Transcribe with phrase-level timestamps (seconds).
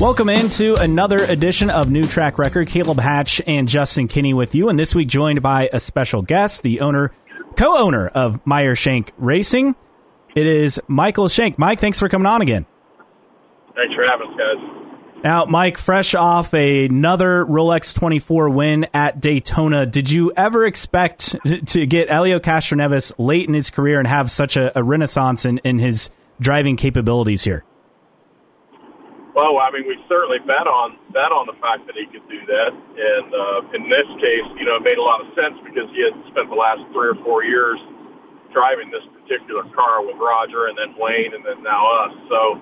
[0.00, 2.68] Welcome into another edition of New Track Record.
[2.68, 6.62] Caleb Hatch and Justin Kinney with you, and this week joined by a special guest,
[6.62, 7.12] the owner,
[7.56, 9.74] co-owner of Meyer Shank Racing.
[10.36, 11.58] It is Michael Shank.
[11.58, 12.64] Mike, thanks for coming on again.
[13.74, 15.22] Thanks for having us, guys.
[15.24, 21.34] Now, Mike, fresh off another Rolex 24 win at Daytona, did you ever expect
[21.66, 25.58] to get Helio Castroneves late in his career and have such a, a renaissance in,
[25.64, 26.10] in his
[26.40, 27.64] driving capabilities here?
[29.38, 32.42] Well, I mean, we certainly bet on bet on the fact that he could do
[32.50, 35.86] that, and uh, in this case, you know, it made a lot of sense because
[35.94, 37.78] he had spent the last three or four years
[38.50, 42.18] driving this particular car with Roger, and then Wayne, and then now us.
[42.26, 42.58] So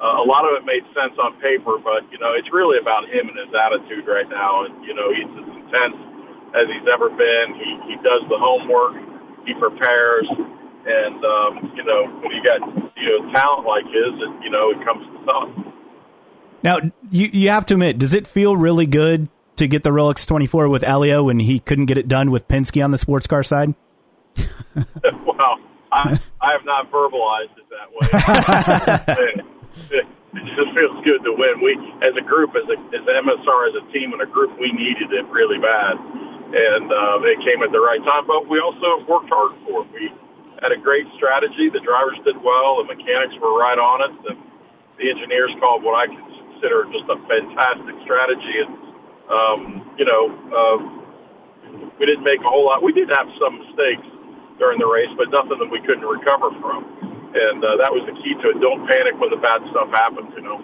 [0.00, 3.04] uh, a lot of it made sense on paper, but you know, it's really about
[3.04, 5.98] him and his attitude right now, and you know, he's as intense
[6.56, 7.52] as he's ever been.
[7.60, 8.96] He he does the homework,
[9.44, 10.24] he prepares,
[10.88, 12.64] and um, you know, when you got
[12.96, 15.52] you know talent like his, it, you know, it comes to tough.
[16.64, 16.78] Now,
[17.12, 20.70] you you have to admit, does it feel really good to get the Rolex 24
[20.70, 23.74] with Helio when he couldn't get it done with Penske on the sports car side?
[24.74, 25.60] well,
[25.92, 29.44] I, I have not verbalized it that way.
[29.92, 30.06] it,
[30.40, 31.60] it just feels good to win.
[31.60, 34.72] We, as a group, as a as MSR, as a team and a group, we
[34.72, 38.24] needed it really bad, and uh, it came at the right time.
[38.26, 39.92] But we also worked hard for it.
[39.92, 40.08] We
[40.64, 41.68] had a great strategy.
[41.68, 42.80] The drivers did well.
[42.80, 44.32] The mechanics were right on it.
[44.32, 44.40] And
[44.96, 48.56] the engineers called what I consider just a fantastic strategy.
[48.62, 48.72] And
[49.28, 49.60] um,
[49.98, 50.78] you know, uh,
[51.98, 52.82] we didn't make a whole lot.
[52.82, 54.06] We did have some mistakes
[54.58, 56.84] during the race, but nothing that we couldn't recover from.
[57.34, 58.60] And uh, that was the key to it.
[58.62, 60.30] Don't panic when the bad stuff happens.
[60.36, 60.58] You know.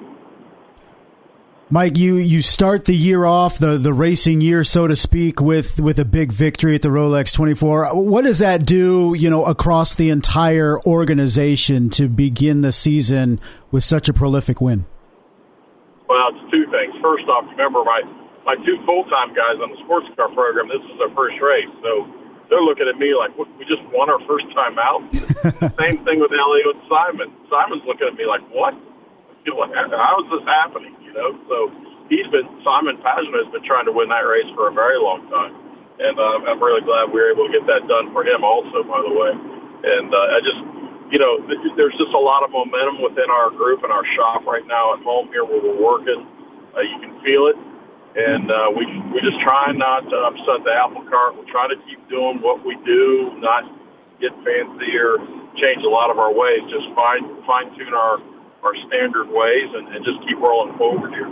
[1.73, 5.79] Mike, you, you start the year off the, the racing year, so to speak, with,
[5.79, 7.95] with a big victory at the Rolex 24.
[7.95, 13.85] What does that do, you know, across the entire organization to begin the season with
[13.85, 14.85] such a prolific win?
[16.11, 16.91] Well, it's two things.
[16.99, 18.03] First off, remember my
[18.43, 20.67] my two full time guys on the sports car program.
[20.67, 22.03] This is their first race, so
[22.51, 25.07] they're looking at me like we just won our first time out.
[25.79, 27.31] Same thing with Helio and Simon.
[27.47, 28.75] Simon's looking at me like, what?
[29.47, 30.99] How is this happening?
[30.99, 31.71] You know, so
[32.11, 35.31] he's been Simon Pagenaud has been trying to win that race for a very long
[35.31, 35.55] time,
[36.03, 38.83] and uh, I'm really glad we were able to get that done for him also.
[38.83, 40.59] By the way, and uh, I just
[41.11, 41.43] you know,
[41.75, 45.03] there's just a lot of momentum within our group and our shop right now at
[45.03, 46.23] home here where we're working.
[46.71, 47.59] Uh, you can feel it,
[48.15, 51.35] and uh, we we just try not to upset the apple cart.
[51.35, 53.67] We're trying to keep doing what we do, not
[54.23, 55.19] get fancy or
[55.59, 56.63] change a lot of our ways.
[56.71, 58.23] Just fine fine tune our
[58.63, 61.31] our standard ways and, and just keep rolling forward here.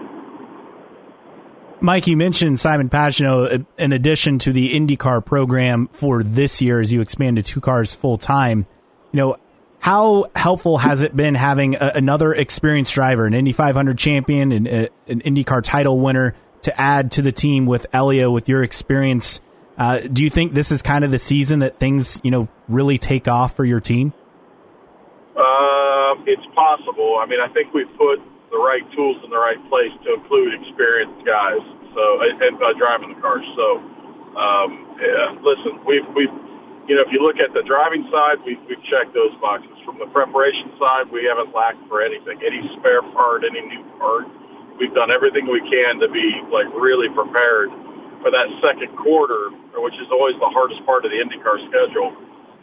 [1.80, 6.92] Mike, you mentioned Simon Pagenaud in addition to the IndyCar program for this year as
[6.92, 8.66] you expand to two cars full time.
[9.12, 9.36] You know,
[9.80, 14.66] how helpful has it been having a, another experienced driver, an Indy 500 champion, and
[14.66, 19.40] an IndyCar title winner, to add to the team with Helio, with your experience?
[19.76, 22.98] Uh, do you think this is kind of the season that things, you know, really
[22.98, 24.12] take off for your team?
[25.36, 27.18] Uh, it's possible.
[27.22, 28.18] I mean, I think we've put
[28.50, 31.62] the right tools in the right place to include experienced guys.
[31.94, 33.46] So, and uh, driving the cars.
[33.54, 33.78] So,
[34.34, 36.47] um, yeah, listen, we've we've
[36.88, 39.76] you know, if you look at the driving side, we've, we've checked those boxes.
[39.84, 44.24] From the preparation side, we haven't lacked for anything, any spare part, any new part.
[44.80, 47.68] We've done everything we can to be like really prepared
[48.24, 52.16] for that second quarter, which is always the hardest part of the IndyCar schedule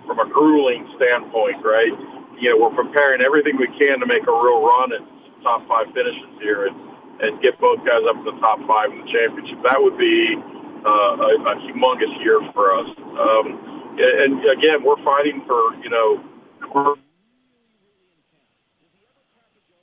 [0.10, 1.94] from a grueling standpoint, right?
[2.42, 5.06] You know, we're preparing everything we can to make a real run at
[5.46, 6.76] top five finishes here and,
[7.22, 9.62] and get both guys up in the top five in the championship.
[9.70, 10.34] That would be
[10.82, 12.90] uh, a, a humongous year for us.
[12.98, 16.24] Um, and again, we're fighting for you know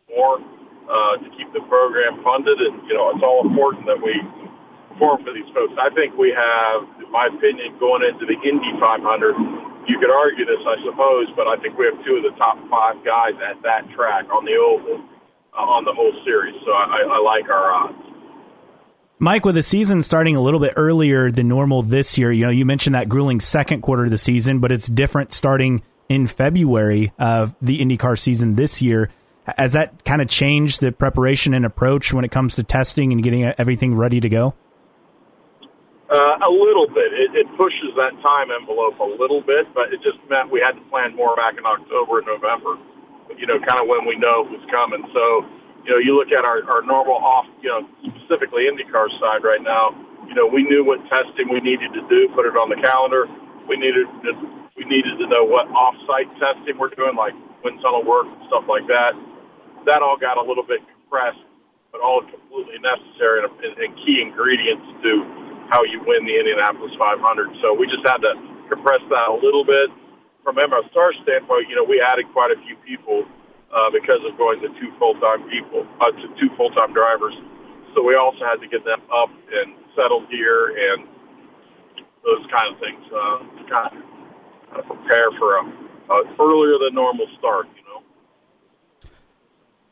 [0.08, 4.14] more uh, to keep the program funded, and you know it's all important that we
[4.92, 5.74] perform for these folks.
[5.80, 9.34] I think we have, in my opinion, going into the Indy 500.
[9.88, 12.54] You could argue this, I suppose, but I think we have two of the top
[12.70, 15.02] five guys at that track on the oval
[15.58, 16.54] uh, on the whole series.
[16.64, 18.11] So I, I like our odds.
[19.22, 22.50] Mike, with the season starting a little bit earlier than normal this year, you know,
[22.50, 27.12] you mentioned that grueling second quarter of the season, but it's different starting in February
[27.20, 29.10] of the IndyCar season this year.
[29.46, 33.22] Has that kind of changed the preparation and approach when it comes to testing and
[33.22, 34.54] getting everything ready to go?
[36.10, 37.12] Uh, a little bit.
[37.14, 40.72] It, it pushes that time envelope a little bit, but it just meant we had
[40.72, 42.74] to plan more back in October and November,
[43.38, 45.06] you know, kind of when we know it was coming.
[45.14, 47.82] So, you know, you look at our, our normal off, you know,
[48.14, 49.90] specifically IndyCar side right now,
[50.30, 53.26] you know, we knew what testing we needed to do, put it on the calendar.
[53.66, 54.30] We needed to,
[54.78, 57.34] we needed to know what off-site testing we're doing, like
[57.66, 59.12] wind tunnel work and stuff like that.
[59.86, 61.42] That all got a little bit compressed,
[61.90, 65.10] but all completely necessary and, and key ingredients to
[65.68, 67.18] how you win the Indianapolis 500.
[67.58, 68.32] So we just had to
[68.70, 69.90] compress that a little bit.
[70.42, 73.22] From MSR standpoint, you know, we added quite a few people
[73.72, 77.34] uh, because of going to two full-time people, uh, to two full-time drivers.
[77.94, 81.08] So we also had to get them up and settled here and
[82.24, 83.96] those kind of things uh, to kind
[84.76, 87.66] of prepare for a, a earlier than normal start.
[87.76, 88.02] You know.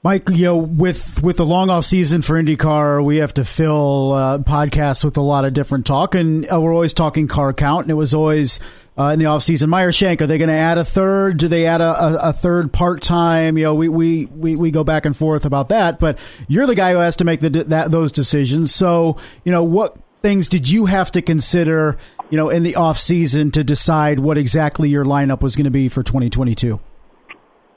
[0.02, 4.12] Mike, you know, with with the long off season for IndyCar, we have to fill
[4.12, 7.82] uh, podcasts with a lot of different talk, and uh, we're always talking car count,
[7.82, 8.60] and it was always
[9.00, 9.70] uh, in the off season.
[9.70, 11.38] Meyer Shank, are they going to add a third?
[11.38, 13.56] Do they add a, a, a third part time?
[13.56, 16.18] You know, we, we, we, we go back and forth about that, but
[16.48, 18.74] you're the guy who has to make the that those decisions.
[18.74, 21.96] So, you know, what things did you have to consider,
[22.28, 25.70] you know, in the off season to decide what exactly your lineup was going to
[25.70, 26.78] be for 2022?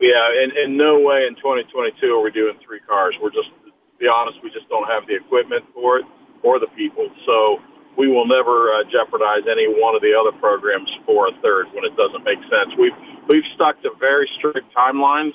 [0.02, 0.12] Yeah,
[0.44, 3.16] in, in no way in 2022 are we doing three cars.
[3.22, 6.06] We're just, to be honest, we just don't have the equipment for it
[6.44, 7.08] or the people.
[7.26, 7.60] So
[8.04, 11.88] we will never uh, jeopardize any one of the other programs for a third when
[11.88, 12.76] it doesn't make sense.
[12.76, 12.96] We've
[13.32, 15.32] we've stuck to very strict timelines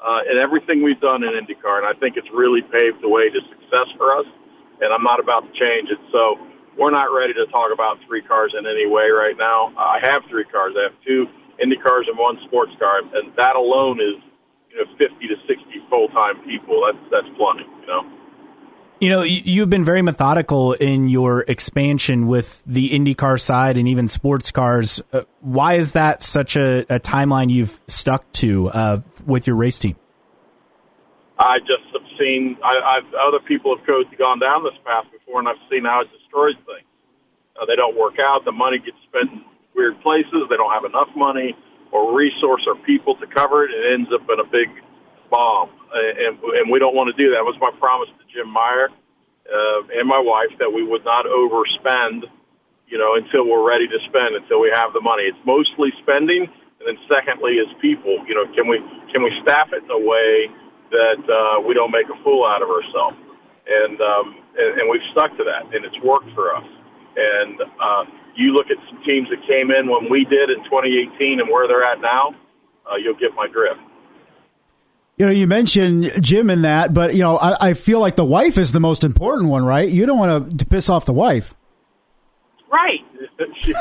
[0.00, 3.28] uh, in everything we've done in IndyCar, and I think it's really paved the way
[3.28, 4.24] to success for us.
[4.80, 6.00] And I'm not about to change it.
[6.08, 6.40] So
[6.80, 9.72] we're not ready to talk about three cars in any way right now.
[9.76, 10.72] I have three cars.
[10.72, 11.28] I have two
[11.60, 14.16] Indy cars and one sports car, and that alone is
[14.72, 16.80] you know 50 to 60 full time people.
[16.88, 18.15] That's that's plenty, you know.
[18.98, 24.08] You know, you've been very methodical in your expansion with the IndyCar side and even
[24.08, 25.02] sports cars.
[25.12, 29.78] Uh, why is that such a, a timeline you've stuck to uh, with your race
[29.78, 29.96] team?
[31.38, 35.48] I just have seen I, I've other people have gone down this path before, and
[35.48, 36.88] I've seen how it destroys things.
[37.60, 38.46] Uh, they don't work out.
[38.46, 39.44] The money gets spent in
[39.74, 40.48] weird places.
[40.48, 41.52] They don't have enough money
[41.92, 43.70] or resource or people to cover it.
[43.76, 44.72] It ends up in a big
[45.28, 47.40] bomb, and and we don't want to do that.
[47.40, 48.88] It was my promise to Jim Meyer
[49.46, 52.26] uh, and my wife that we would not overspend,
[52.88, 55.24] you know, until we're ready to spend, until we have the money.
[55.24, 58.18] It's mostly spending, and then secondly is people.
[58.26, 58.78] You know, can we
[59.12, 60.50] can we staff it in a way
[60.90, 63.16] that uh, we don't make a fool out of ourselves?
[63.66, 64.26] And um,
[64.58, 66.66] and, and we've stuck to that, and it's worked for us.
[67.16, 68.04] And uh,
[68.36, 71.66] you look at some teams that came in when we did in 2018 and where
[71.66, 72.36] they're at now,
[72.84, 73.80] uh, you'll get my drift.
[75.16, 78.24] You know, you mentioned Jim in that, but you know, I, I feel like the
[78.24, 79.88] wife is the most important one, right?
[79.88, 81.54] You don't want to, to piss off the wife,
[82.70, 83.00] right?
[83.64, 83.72] she,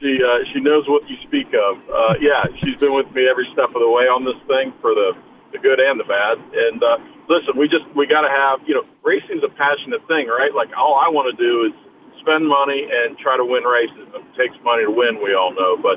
[0.00, 1.76] she, uh, she knows what you speak of.
[1.90, 4.94] Uh, yeah, she's been with me every step of the way on this thing for
[4.94, 5.12] the
[5.52, 6.38] the good and the bad.
[6.38, 6.96] And uh,
[7.28, 10.54] listen, we just we got to have you know racing's a passionate thing, right?
[10.54, 11.74] Like all I want to do is
[12.20, 14.08] spend money and try to win races.
[14.14, 15.96] It takes money to win, we all know, but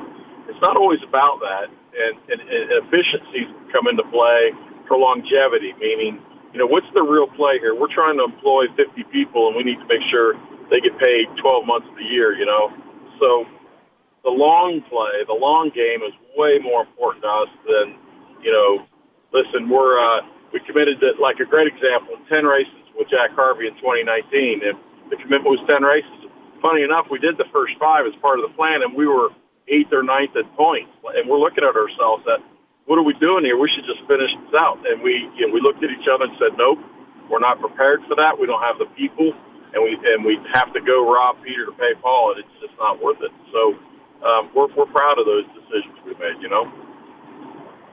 [0.51, 1.68] it's not always about that.
[1.94, 4.51] And, and, and efficiencies come into play
[4.88, 6.18] for longevity, meaning
[6.54, 7.74] you know what's the real play here?
[7.78, 10.34] We're trying to employ 50 people, and we need to make sure
[10.74, 12.34] they get paid 12 months of the year.
[12.34, 12.74] You know,
[13.22, 13.45] so
[14.25, 17.98] the long play, the long game is way more important to us than
[18.42, 18.86] you know
[19.34, 20.22] listen, we're uh,
[20.54, 24.78] we committed to like a great example, ten races with Jack Harvey in 2019, and
[25.10, 26.30] the commitment was ten races.
[26.62, 29.34] Funny enough, we did the first five as part of the plan, and we were
[29.69, 32.40] eighth or ninth at points, and we're looking at ourselves that
[32.85, 33.56] what are we doing here?
[33.57, 34.80] We should just finish this out.
[34.85, 36.80] And we you know, we looked at each other and said, nope,
[37.30, 38.35] we're not prepared for that.
[38.40, 39.31] We don't have the people,
[39.73, 42.76] and we and we have to go rob Peter to pay Paul, and it's just
[42.80, 43.31] not worth it.
[43.54, 43.78] So
[44.26, 46.42] um, we're we're proud of those decisions we made.
[46.42, 46.68] You know.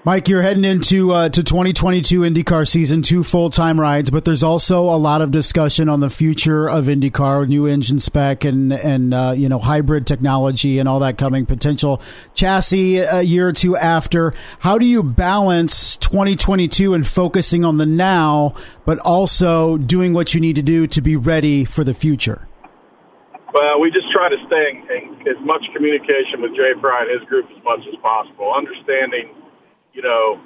[0.02, 4.42] Mike, you're heading into uh, to 2022 IndyCar season, two full time rides, but there's
[4.42, 9.12] also a lot of discussion on the future of IndyCar, new engine spec, and and
[9.12, 12.00] uh, you know hybrid technology and all that coming, potential
[12.33, 14.33] chassis a year or two after.
[14.61, 18.54] How do you balance 2022 and focusing on the now,
[18.87, 22.49] but also doing what you need to do to be ready for the future?
[23.52, 27.21] Well, we just try to stay in, in as much communication with Jay Frye and
[27.21, 29.35] his group as much as possible, understanding
[29.92, 30.40] you know,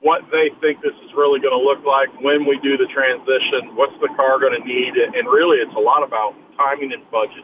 [0.00, 3.74] what they think this is really going to look like when we do the transition.
[3.74, 4.94] What's the car going to need?
[4.94, 7.42] And really, it's a lot about timing and budget.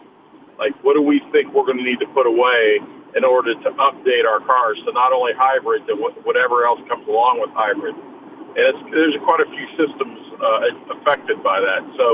[0.54, 2.78] Like, what do we think we're going to need to put away
[3.18, 7.42] in order to update our cars to not only hybrid, but whatever else comes along
[7.42, 7.94] with hybrid?
[8.54, 11.82] And it's, there's quite a few systems uh, affected by that.
[11.98, 12.06] So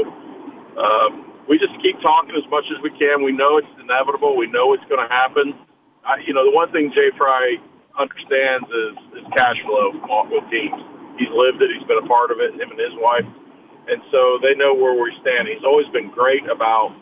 [0.80, 1.10] um,
[1.44, 3.20] we just keep talking as much as we can.
[3.20, 4.40] We know it's inevitable.
[4.40, 5.52] We know it's going to happen.
[6.00, 7.60] I, you know, the one thing Jay Fry
[8.00, 9.92] understands is, is cash flow
[10.32, 10.80] with teams.
[11.20, 11.68] He's lived it.
[11.76, 12.56] He's been a part of it.
[12.56, 13.28] Him and his wife,
[13.92, 15.52] and so they know where we stand.
[15.52, 16.96] He's always been great about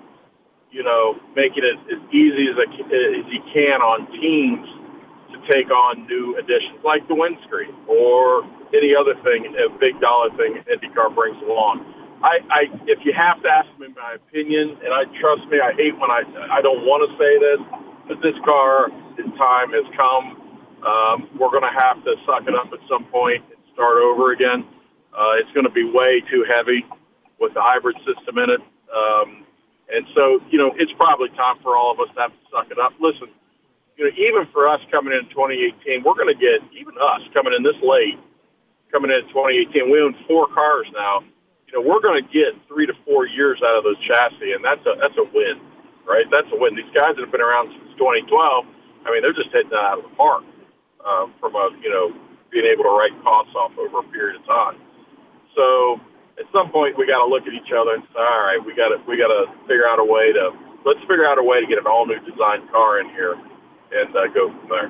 [0.75, 4.67] you know making it as easy as, a, as he can on teams
[5.31, 8.43] to take on new additions like the windscreen or
[8.75, 11.85] any other thing, a big dollar thing IndyCar brings along.
[12.19, 15.71] I, I, if you have to ask me my opinion, and I trust me, I
[15.79, 17.61] hate when I, I don't want to say this,
[18.11, 20.48] but this car, its time has come.
[20.85, 24.33] Um, we're going to have to suck it up at some point and start over
[24.33, 24.65] again.
[25.13, 26.85] Uh, it's going to be way too heavy
[27.41, 28.63] with the hybrid system in it.
[28.91, 29.47] Um,
[29.91, 32.71] and so, you know, it's probably time for all of us to have to suck
[32.71, 32.93] it up.
[33.01, 33.29] Listen,
[33.97, 37.53] you know, even for us coming in 2018, we're going to get, even us coming
[37.57, 38.21] in this late,
[38.93, 41.25] coming in 2018, we own four cars now
[41.69, 44.65] you know, we're going to get three to four years out of those chassis, and
[44.65, 45.61] that's a that's a win,
[46.09, 46.25] right?
[46.33, 46.75] That's a win.
[46.75, 48.25] These guys that have been around since 2012,
[49.05, 50.45] I mean, they're just hitting that out of the park
[51.09, 52.13] uh, from a you know
[52.53, 54.77] being able to write costs off over a period of time.
[55.57, 56.01] So
[56.39, 58.77] at some point, we got to look at each other and say, all right, we
[58.77, 60.53] got to we got to figure out a way to
[60.85, 64.11] let's figure out a way to get an all new design car in here and
[64.15, 64.89] uh, go from there.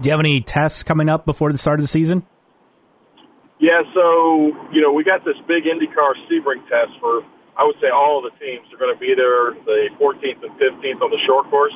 [0.00, 2.26] Do you have any tests coming up before the start of the season?
[3.58, 7.22] Yeah, so you know we got this big IndyCar Sebring test for
[7.56, 10.52] I would say all of the teams are going to be there the 14th and
[10.58, 11.74] 15th on the short course.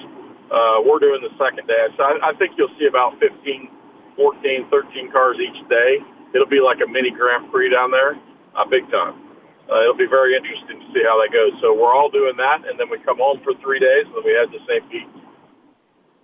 [0.48, 3.68] Uh, we're doing the second day, so I, I think you'll see about 15,
[4.16, 6.00] 14, 13 cars each day.
[6.34, 8.16] It'll be like a mini Grand Prix down there,
[8.56, 9.20] uh, big time.
[9.68, 11.52] Uh, it'll be very interesting to see how that goes.
[11.60, 14.24] So we're all doing that, and then we come home for three days, and then
[14.24, 14.84] we head to St.
[14.88, 15.08] Pete.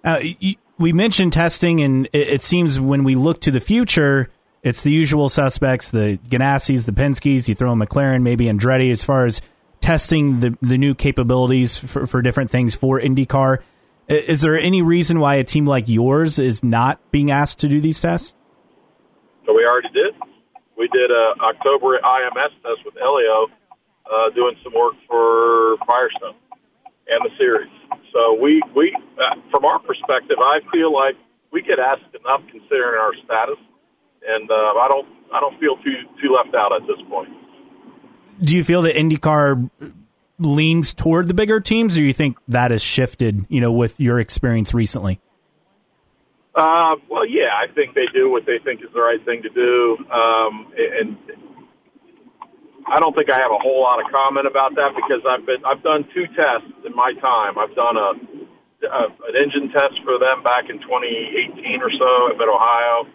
[0.04, 4.31] Uh, we mentioned testing, and it, it seems when we look to the future
[4.64, 7.50] it's the usual suspects, the Ganassis, the Penske's.
[7.50, 9.43] You throw a McLaren, maybe Andretti, as far as
[9.83, 13.59] testing the the new capabilities for, for different things for IndyCar.
[14.08, 17.80] Is there any reason why a team like yours is not being asked to do
[17.80, 18.34] these tests?
[19.46, 20.14] So we already did.
[20.76, 23.46] We did a October IMS test with Helio,
[24.04, 26.37] uh, doing some work for Firestone
[27.08, 27.70] and the series.
[28.12, 31.16] So we we uh, from our perspective, I feel like
[31.52, 33.58] we get asked enough considering our status
[34.26, 37.30] and uh, I don't I don't feel too too left out at this point.
[38.42, 39.70] Do you feel that IndyCar
[40.45, 43.47] leans toward the bigger teams, or you think that has shifted?
[43.49, 45.21] You know, with your experience recently.
[46.55, 49.51] Uh, well, yeah, I think they do what they think is the right thing to
[49.51, 51.19] do, um, and
[52.87, 55.65] I don't think I have a whole lot of comment about that because I've been
[55.65, 57.59] I've done two tests in my time.
[57.59, 58.11] I've done a,
[58.87, 63.11] a an engine test for them back in 2018 or so at Ohio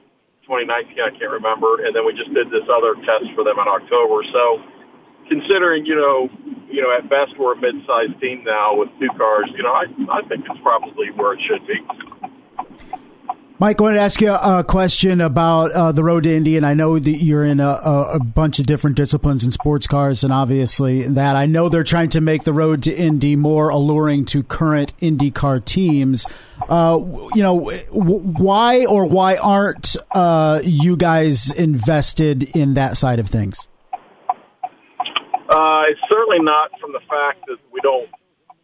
[0.49, 3.69] 2019, I can't remember, and then we just did this other test for them in
[3.69, 4.25] October.
[4.33, 4.57] So,
[5.29, 6.29] considering you know,
[6.69, 9.85] you know, at best we're a mid-sized team now with two cars, you know, I
[10.11, 11.79] I think it's probably where it should be.
[13.61, 16.65] Mike, I wanted to ask you a question about uh, the road to Indy, and
[16.65, 20.31] I know that you're in a, a, bunch of different disciplines in sports cars, and
[20.31, 24.43] obviously that I know they're trying to make the road to Indy more alluring to
[24.43, 26.25] current IndyCar teams.
[26.69, 26.99] Uh,
[27.35, 33.67] you know, why or why aren't uh, you guys invested in that side of things?
[35.49, 38.05] Uh, it's certainly not from the fact that we don't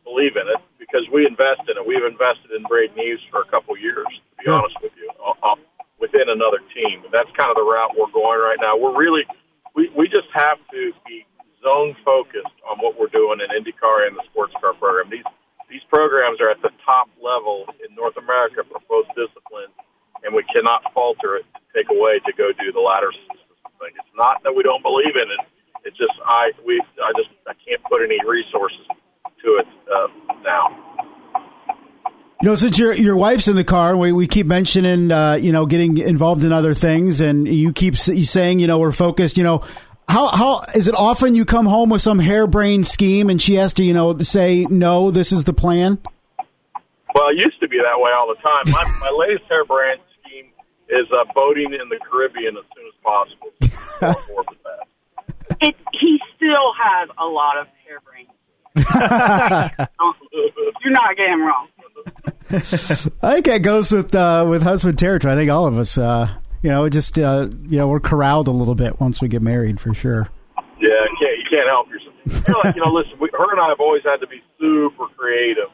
[0.05, 1.81] believe in it, because we invest in it.
[1.81, 5.33] We've invested in Braden Eves for a couple years to be honest with you, uh,
[5.41, 5.57] uh,
[5.97, 7.01] within another team.
[7.01, 8.77] And that's kind of the route we're going right now.
[8.77, 9.25] We're really,
[9.73, 11.25] we, we just have to be
[11.65, 15.09] zone focused on what we're doing in IndyCar and the sports car program.
[15.09, 15.25] These,
[15.73, 19.73] these programs are at the top level in North America for both disciplines,
[20.21, 23.97] and we cannot falter it to take away to go do the ladder system thing.
[23.97, 25.41] It's not that we don't believe in it.
[25.85, 28.85] It's just I we I just I can't put any resources
[29.43, 30.07] to it uh,
[30.43, 30.85] now.
[32.41, 35.51] You know, since your your wife's in the car, we, we keep mentioning, uh, you
[35.51, 39.37] know, getting involved in other things, and you keep saying, you know, we're focused.
[39.37, 39.63] You know,
[40.09, 43.73] how how is it often you come home with some harebrained scheme, and she has
[43.75, 45.99] to, you know, say, no, this is the plan.
[47.13, 48.63] Well, it used to be that way all the time.
[48.73, 50.47] My, my latest harebrained scheme
[50.89, 54.64] is uh, boating in the Caribbean as soon as possible.
[55.61, 58.29] it, he still has a lot of harebrained.
[60.83, 61.67] You're not getting wrong.
[63.23, 65.33] I think it goes with uh, with husband territory.
[65.33, 66.29] I think all of us, uh,
[66.61, 69.79] you know, just uh, you know, we're corralled a little bit once we get married
[69.79, 70.29] for sure.
[70.79, 72.13] Yeah, you can't, you can't help yourself.
[72.25, 74.41] You know, like, you know listen, we, her and I have always had to be
[74.59, 75.69] super creative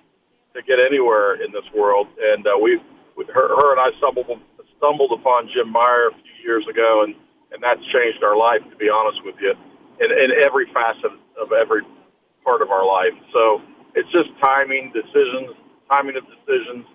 [0.54, 2.80] to get anywhere in this world, and uh, we,
[3.34, 4.28] her, her and I stumbled
[4.78, 7.16] stumbled upon Jim Meyer a few years ago, and
[7.51, 8.63] and that's changed our life.
[8.70, 9.53] To be honest with you,
[10.00, 11.81] in, in every facet of every
[12.43, 13.13] part of our life.
[13.34, 13.62] So
[13.96, 15.55] it's just timing, decisions,
[15.89, 16.86] timing of decisions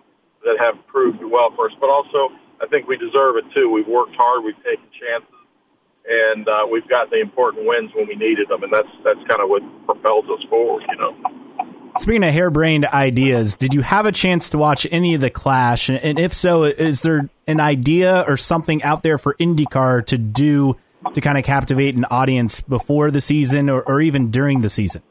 [0.45, 1.77] that have proved well for us.
[1.81, 3.71] But also, I think we deserve it too.
[3.71, 5.41] We've worked hard, we've taken chances,
[6.07, 9.43] and uh, we've got the important wins when we needed them, and that's that's kind
[9.43, 11.15] of what propels us forward, you know.
[11.99, 15.89] Speaking of harebrained ideas, did you have a chance to watch any of the Clash?
[15.89, 20.77] And if so, is there an idea or something out there for IndyCar to do
[21.15, 25.03] to kind of captivate an audience before the season or, or even during the season?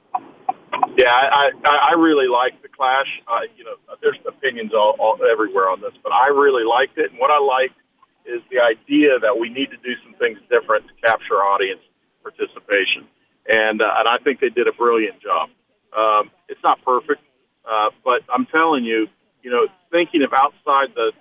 [0.97, 3.07] Yeah, I, I, I really like the Clash.
[3.27, 7.11] Uh, you know, there's opinions all, all everywhere on this, but I really liked it.
[7.11, 7.79] And what I liked
[8.25, 11.81] is the idea that we need to do some things different to capture audience
[12.23, 13.07] participation.
[13.47, 15.49] And uh, and I think they did a brilliant job.
[15.95, 17.21] Um, it's not perfect,
[17.63, 19.07] uh, but I'm telling you,
[19.43, 21.11] you know, thinking of outside the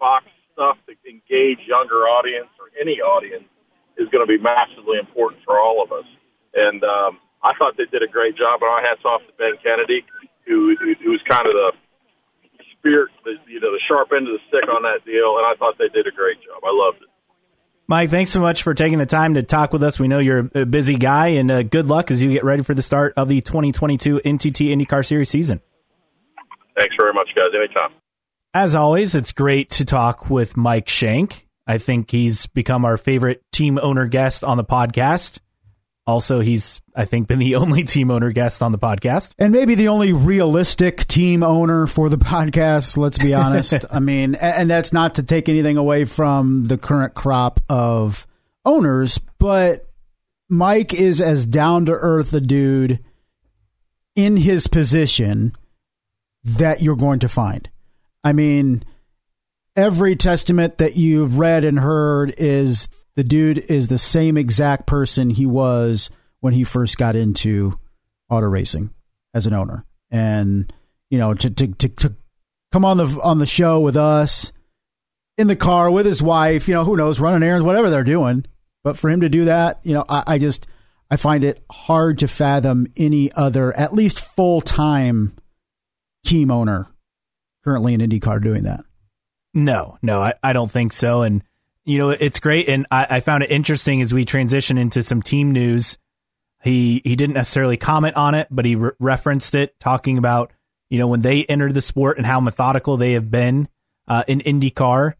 [0.00, 3.44] box stuff to engage younger audience or any audience
[3.98, 6.06] is going to be massively important for all of us.
[6.54, 8.62] And um, I thought they did a great job.
[8.62, 10.06] And our hats off to Ben Kennedy,
[10.46, 11.70] who, who, who was kind of the
[12.78, 15.36] spirit, the, you know, the sharp end of the stick on that deal.
[15.36, 16.62] And I thought they did a great job.
[16.64, 17.10] I loved it.
[17.86, 20.00] Mike, thanks so much for taking the time to talk with us.
[20.00, 22.72] We know you're a busy guy, and uh, good luck as you get ready for
[22.72, 25.60] the start of the 2022 NTT IndyCar Series season.
[26.78, 27.50] Thanks very much, guys.
[27.54, 27.90] Anytime.
[28.56, 31.48] As always, it's great to talk with Mike Shank.
[31.66, 35.40] I think he's become our favorite team owner guest on the podcast.
[36.06, 39.32] Also, he's, I think, been the only team owner guest on the podcast.
[39.40, 43.84] And maybe the only realistic team owner for the podcast, let's be honest.
[43.90, 48.24] I mean, and that's not to take anything away from the current crop of
[48.64, 49.90] owners, but
[50.48, 53.00] Mike is as down to earth a dude
[54.14, 55.56] in his position
[56.44, 57.68] that you're going to find.
[58.24, 58.82] I mean,
[59.76, 65.30] every testament that you've read and heard is the dude is the same exact person
[65.30, 67.78] he was when he first got into
[68.30, 68.90] auto racing
[69.34, 69.84] as an owner.
[70.10, 70.72] And,
[71.10, 72.14] you know, to, to, to, to
[72.72, 74.52] come on the, on the show with us
[75.36, 78.46] in the car with his wife, you know, who knows, running errands, whatever they're doing.
[78.82, 80.66] But for him to do that, you know, I, I just,
[81.10, 85.34] I find it hard to fathom any other, at least full time
[86.24, 86.88] team owner
[87.64, 88.84] currently in IndyCar doing that.
[89.54, 91.22] No, no, I, I don't think so.
[91.22, 91.42] And,
[91.84, 92.68] you know, it's great.
[92.68, 95.96] And I, I found it interesting as we transition into some team news.
[96.62, 100.52] He, he didn't necessarily comment on it, but he re- referenced it, talking about,
[100.90, 103.68] you know, when they entered the sport and how methodical they have been
[104.08, 105.14] uh, in IndyCar.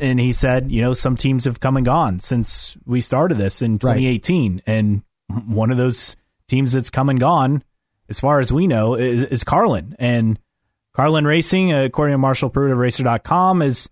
[0.00, 3.60] And he said, you know, some teams have come and gone since we started this
[3.60, 4.54] in 2018.
[4.54, 4.62] Right.
[4.66, 6.16] And one of those
[6.48, 7.62] teams that's come and gone,
[8.08, 9.96] as far as we know, is, is Carlin.
[9.98, 10.38] And
[10.96, 13.90] Carlin Racing, according to Marshall Pruett of Racer.com, has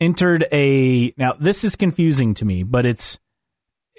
[0.00, 1.14] entered a.
[1.16, 3.20] Now, this is confusing to me, but it's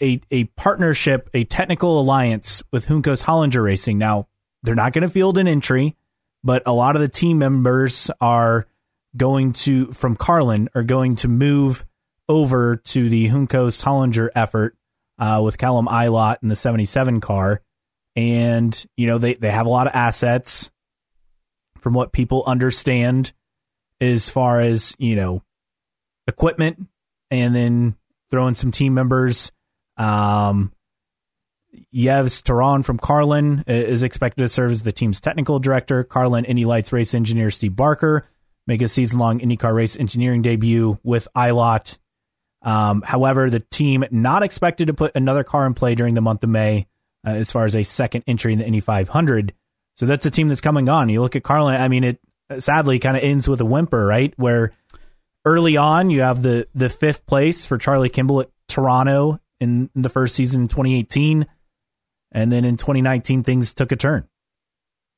[0.02, 3.98] a, a partnership, a technical alliance with Juncos Hollinger Racing.
[3.98, 4.28] Now,
[4.62, 5.96] they're not going to field an entry,
[6.44, 8.68] but a lot of the team members are
[9.16, 11.86] going to, from Carlin, are going to move
[12.28, 14.76] over to the Juncos Hollinger effort
[15.18, 17.62] uh, with Callum Ilott in the 77 car.
[18.18, 20.70] And, you know, they, they have a lot of assets
[21.84, 23.34] from what people understand
[24.02, 25.44] as far as, you know,
[26.28, 26.88] equipment
[27.30, 27.96] and then
[28.32, 29.52] throwing some team members.
[29.98, 30.72] Um,
[31.92, 36.04] Yves Terron from Carlin is expected to serve as the team's technical director.
[36.04, 38.26] Carlin Indy Lights race engineer Steve Barker
[38.66, 41.98] make a season long IndyCar race engineering debut with Ilott.
[42.62, 46.44] Um, however, the team not expected to put another car in play during the month
[46.44, 46.88] of May
[47.28, 49.54] uh, as far as a second entry in the Indy 500.
[49.96, 51.10] So that's a team that's coming on.
[51.10, 51.80] You look at Carlin.
[51.80, 52.20] I mean, it
[52.60, 54.34] sadly kind of ends with a whimper, right?
[54.38, 54.74] Where
[55.46, 60.02] early on you have the the fifth place for Charlie Kimball at Toronto in, in
[60.02, 61.46] the first season in 2018,
[62.32, 64.28] and then in 2019 things took a turn.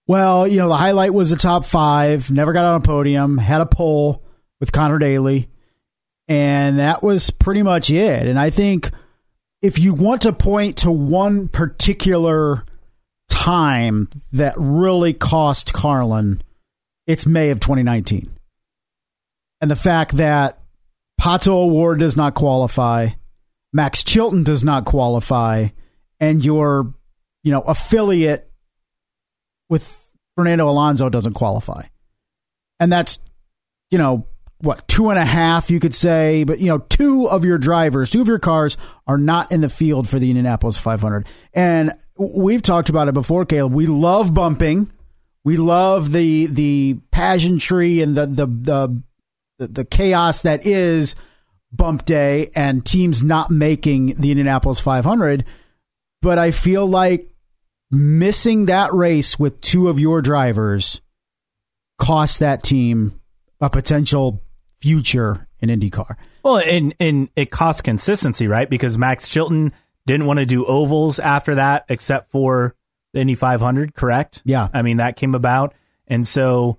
[0.07, 2.29] Well, you know, the highlight was the top five.
[2.29, 3.37] Never got on a podium.
[3.37, 4.23] Had a pole
[4.59, 5.49] with Conor Daly,
[6.27, 8.27] and that was pretty much it.
[8.27, 8.91] And I think
[9.61, 12.65] if you want to point to one particular
[13.29, 16.41] time that really cost Carlin,
[17.07, 18.31] it's May of 2019.
[19.61, 20.59] And the fact that
[21.19, 23.09] Pato O'Ward does not qualify,
[23.73, 25.67] Max Chilton does not qualify,
[26.19, 26.93] and your,
[27.43, 28.51] you know, affiliate
[29.69, 31.83] with Fernando Alonso doesn't qualify.
[32.79, 33.19] And that's,
[33.91, 34.27] you know,
[34.65, 38.09] what, two and a half, you could say, but, you know, two of your drivers,
[38.09, 41.27] two of your cars are not in the field for the Indianapolis 500.
[41.53, 43.73] And we've talked about it before, Caleb.
[43.73, 44.91] We love bumping.
[45.43, 49.03] We love the the pageantry and the the the
[49.59, 51.15] the, the chaos that is
[51.71, 55.45] bump day and teams not making the Indianapolis 500.
[56.21, 57.29] But I feel like
[57.91, 61.01] missing that race with two of your drivers
[61.99, 63.19] cost that team
[63.61, 64.43] a potential
[64.85, 66.15] future in IndyCar.
[66.43, 68.69] Well, and and it costs consistency, right?
[68.69, 69.73] Because Max Chilton
[70.05, 72.75] didn't want to do ovals after that, except for
[73.13, 73.95] the Indy 500.
[73.95, 74.41] Correct?
[74.45, 74.67] Yeah.
[74.73, 75.73] I mean that came about,
[76.07, 76.77] and so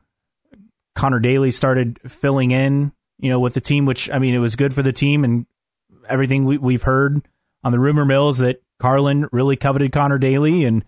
[0.95, 4.57] Conor Daly started filling in you know, with the team, which I mean, it was
[4.57, 5.47] good for the team and
[6.09, 7.27] everything we, we've heard
[7.65, 10.85] on the rumor mills that Carlin really coveted Conor Daly and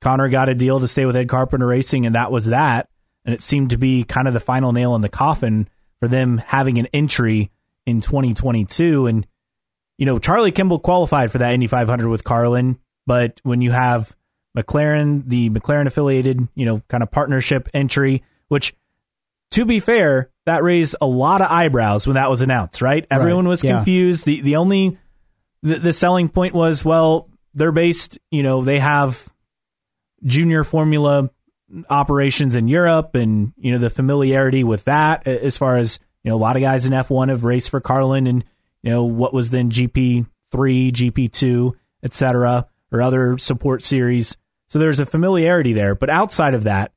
[0.00, 2.88] Conor got a deal to stay with Ed Carpenter Racing, and that was that.
[3.24, 5.68] And it seemed to be kind of the final nail in the coffin
[6.00, 7.50] for them having an entry
[7.86, 9.06] in 2022.
[9.06, 9.26] And,
[9.98, 14.16] you know, Charlie Kimball qualified for that Indy 500 with Carlin, but when you have
[14.56, 18.74] McLaren, the McLaren affiliated, you know, kind of partnership entry, which
[19.52, 23.06] to be fair, that raised a lot of eyebrows when that was announced, right?
[23.10, 23.76] Everyone was yeah.
[23.76, 24.24] confused.
[24.24, 24.98] The the only
[25.62, 29.28] the, the selling point was, well, they're based, you know, they have
[30.24, 31.30] junior formula
[31.88, 36.36] operations in Europe and, you know, the familiarity with that as far as, you know,
[36.36, 38.44] a lot of guys in F1 have raced for Carlin and,
[38.82, 44.36] you know, what was then GP3, GP2, etc., or other support series.
[44.68, 45.94] So there's a familiarity there.
[45.94, 46.92] But outside of that,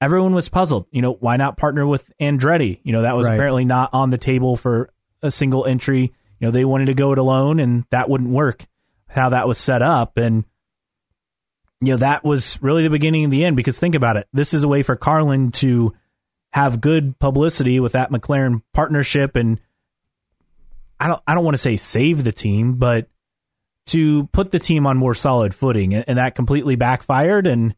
[0.00, 0.86] everyone was puzzled.
[0.90, 2.80] You know, why not partner with Andretti?
[2.82, 3.34] You know, that was Right.
[3.34, 4.90] apparently not on the table for
[5.22, 6.12] a single entry.
[6.40, 8.66] You know, they wanted to go it alone and that wouldn't work
[9.08, 10.16] how that was set up.
[10.16, 10.44] And,
[11.82, 14.28] you know, that was really the beginning and the end because think about it.
[14.32, 15.92] This is a way for Carlin to
[16.52, 19.58] have good publicity with that McLaren partnership and
[21.00, 23.08] I don't I don't want to say save the team, but
[23.86, 27.74] to put the team on more solid footing and, and that completely backfired and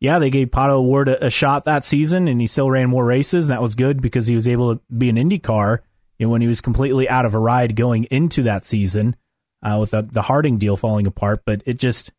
[0.00, 3.04] yeah, they gave Pato O'Ward a, a shot that season, and he still ran more
[3.04, 5.78] races, and that was good because he was able to be an IndyCar.
[6.18, 9.16] You know, when he was completely out of a ride going into that season,
[9.62, 12.12] uh, with the, the Harding deal falling apart, but it just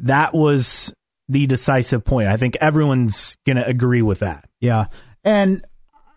[0.00, 0.92] that was
[1.28, 2.28] the decisive point.
[2.28, 4.48] I think everyone's going to agree with that.
[4.60, 4.86] Yeah.
[5.24, 5.64] And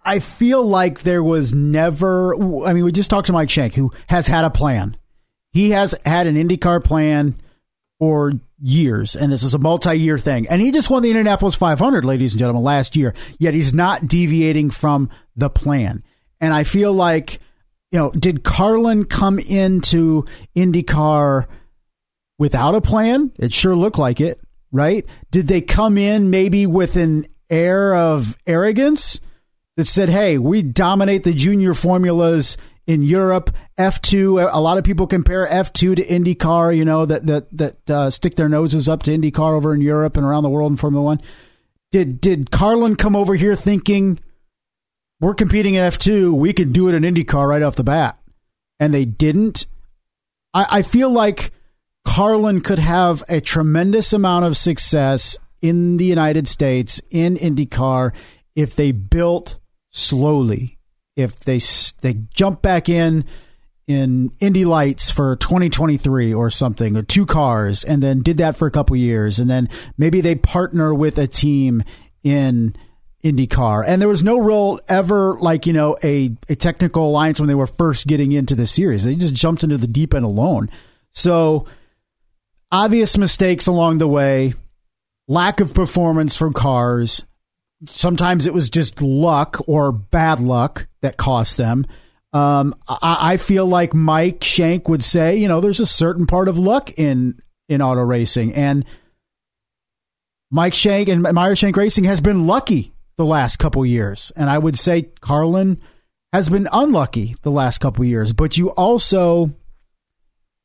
[0.04, 2.34] I feel like there was never,
[2.66, 4.98] I mean, we just talked to Mike Shank, who has had a plan.
[5.52, 7.36] He has had an IndyCar plan
[8.00, 10.48] for years, and this is a multi year thing.
[10.50, 14.08] And he just won the Indianapolis 500, ladies and gentlemen, last year, yet he's not
[14.08, 16.04] deviating from the plan.
[16.40, 17.40] And I feel like,
[17.92, 21.48] you know, did Carlin come into IndyCar
[22.38, 23.32] without a plan?
[23.40, 24.40] It sure looked like it,
[24.72, 25.06] right?
[25.32, 29.20] Did they come in maybe with an air of arrogance
[29.76, 33.52] that said, hey, we dominate the junior formulas in Europe.
[33.78, 38.10] F2, a lot of people compare F2 to IndyCar, you know, that that that uh,
[38.10, 41.04] stick their noses up to IndyCar over in Europe and around the world in Formula
[41.04, 41.22] 1.
[41.92, 44.20] Did did Carlin come over here thinking
[45.20, 48.18] we're competing in F2, we can do it in IndyCar right off the bat?
[48.80, 49.68] And they didn't.
[50.54, 51.52] I, I feel like
[52.08, 58.14] Carlin could have a tremendous amount of success in the United States in IndyCar
[58.56, 59.60] if they built
[59.92, 60.80] slowly.
[61.16, 61.60] If they
[62.02, 63.26] they jump back in
[63.88, 68.68] in Indy Lights for 2023 or something, or two cars, and then did that for
[68.68, 69.68] a couple years, and then
[69.98, 71.84] maybe they partner with a team
[72.24, 72.76] in
[73.24, 73.84] IndyCar.
[73.86, 77.56] And there was no real ever like you know a a technical alliance when they
[77.56, 79.04] were first getting into the series.
[79.04, 80.70] They just jumped into the deep end alone.
[81.12, 81.66] So
[82.72, 84.54] obvious mistakes along the way,
[85.28, 87.26] lack of performance from cars.
[87.88, 91.86] Sometimes it was just luck or bad luck that cost them.
[92.34, 96.48] Um, I, I feel like Mike Shank would say, you know, there's a certain part
[96.48, 98.86] of luck in in auto racing, and
[100.50, 104.58] Mike Shank and Meyer Shank Racing has been lucky the last couple years, and I
[104.58, 105.82] would say Carlin
[106.32, 108.32] has been unlucky the last couple years.
[108.32, 109.52] But you also,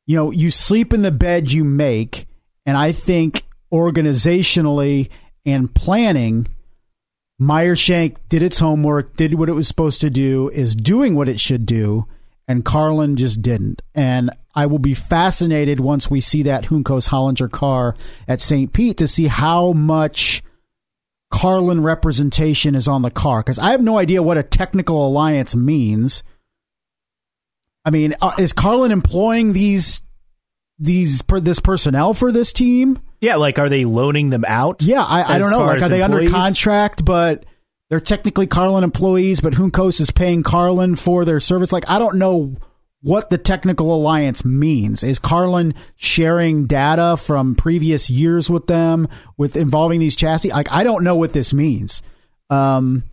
[0.07, 2.27] you know, you sleep in the bed you make,
[2.67, 5.09] and I think organizationally
[5.45, 6.49] and planning.
[7.39, 11.29] Meyer Shank did its homework, did what it was supposed to do, is doing what
[11.29, 12.07] it should do,
[12.47, 13.83] and Carlin just didn't.
[13.95, 17.97] And I will be fascinated once we see that Juncos Hollinger car
[18.29, 18.73] at St.
[18.73, 20.43] Pete to see how much
[21.31, 25.57] Carlin representation is on the car because I have no idea what a technical alliance
[25.57, 26.23] means.
[27.85, 30.03] I mean, uh, is Carlin employing these
[30.79, 32.99] these per, this personnel for this team?
[33.21, 34.83] Yeah, like are they loaning them out?
[34.83, 35.61] Yeah, I, I don't know.
[35.61, 37.45] Like, are they under contract, but
[37.89, 41.73] they're technically Carlin employees, but Juncos is paying Carlin for their service?
[41.73, 42.57] Like, I don't know
[43.03, 45.03] what the technical alliance means.
[45.03, 50.51] Is Carlin sharing data from previous years with them with involving these chassis?
[50.51, 52.01] Like, I don't know what this means.
[52.49, 53.05] Um,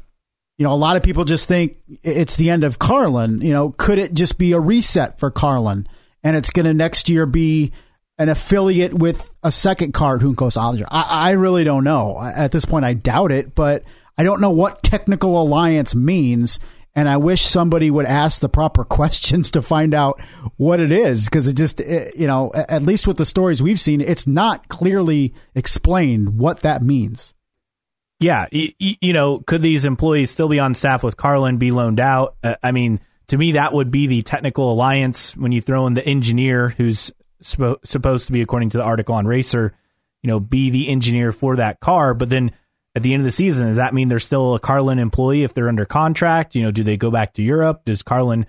[0.59, 3.39] you know, a lot of people just think it's the end of Carlin.
[3.39, 5.87] You know, could it just be a reset for Carlin?
[6.21, 7.71] And it's going to next year be
[8.17, 10.57] an affiliate with a second card, Juncos.
[10.91, 12.21] I, I really don't know.
[12.21, 13.85] At this point, I doubt it, but
[14.17, 16.59] I don't know what technical alliance means.
[16.93, 20.19] And I wish somebody would ask the proper questions to find out
[20.57, 23.79] what it is, because it just, it, you know, at least with the stories we've
[23.79, 27.33] seen, it's not clearly explained what that means.
[28.19, 32.35] Yeah, you know, could these employees still be on staff with Carlin, be loaned out?
[32.43, 35.93] Uh, I mean, to me, that would be the technical alliance when you throw in
[35.93, 39.73] the engineer who's spo- supposed to be, according to the article on Racer,
[40.21, 42.13] you know, be the engineer for that car.
[42.13, 42.51] But then
[42.93, 45.53] at the end of the season, does that mean they're still a Carlin employee if
[45.53, 46.55] they're under contract?
[46.55, 47.85] You know, do they go back to Europe?
[47.85, 48.45] Does Carlin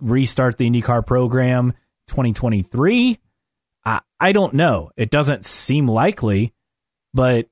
[0.00, 1.74] restart the IndyCar program
[2.08, 3.18] 2023?
[3.84, 4.92] I, I don't know.
[4.96, 6.54] It doesn't seem likely,
[7.12, 7.48] but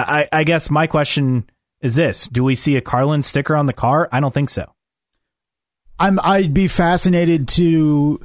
[0.00, 1.48] I, I guess my question
[1.80, 4.08] is this: Do we see a Carlin sticker on the car?
[4.12, 4.72] I don't think so.
[5.98, 8.20] I'm I'd be fascinated to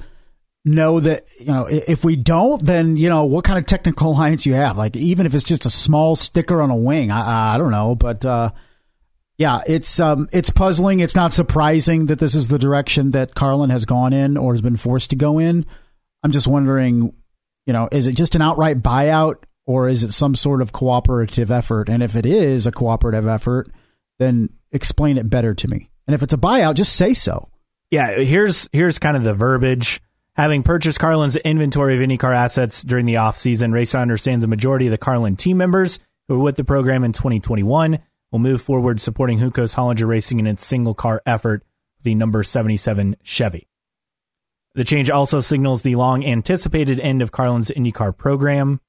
[0.65, 4.45] know that you know if we don't, then you know what kind of technical alliance
[4.45, 4.77] you have.
[4.77, 7.95] Like even if it's just a small sticker on a wing, I, I don't know,
[7.95, 8.51] but uh,
[9.37, 10.99] yeah, it's um it's puzzling.
[10.99, 14.61] It's not surprising that this is the direction that Carlin has gone in or has
[14.61, 15.65] been forced to go in.
[16.23, 17.13] I'm just wondering,
[17.65, 21.51] you know, is it just an outright buyout or is it some sort of cooperative
[21.51, 21.89] effort?
[21.89, 23.69] And if it is a cooperative effort,
[24.19, 25.89] then explain it better to me.
[26.07, 27.49] And if it's a buyout, just say so.
[27.91, 30.01] Yeah, here's here's kind of the verbiage.
[30.35, 34.91] Having purchased Carlin's inventory of IndyCar assets during the offseason, Racer understands the majority of
[34.91, 37.99] the Carlin team members who were with the program in 2021
[38.31, 41.63] will move forward supporting Juncos Hollinger Racing in its single car effort
[42.01, 43.67] the number 77 Chevy.
[44.73, 48.81] The change also signals the long anticipated end of Carlin's IndyCar program,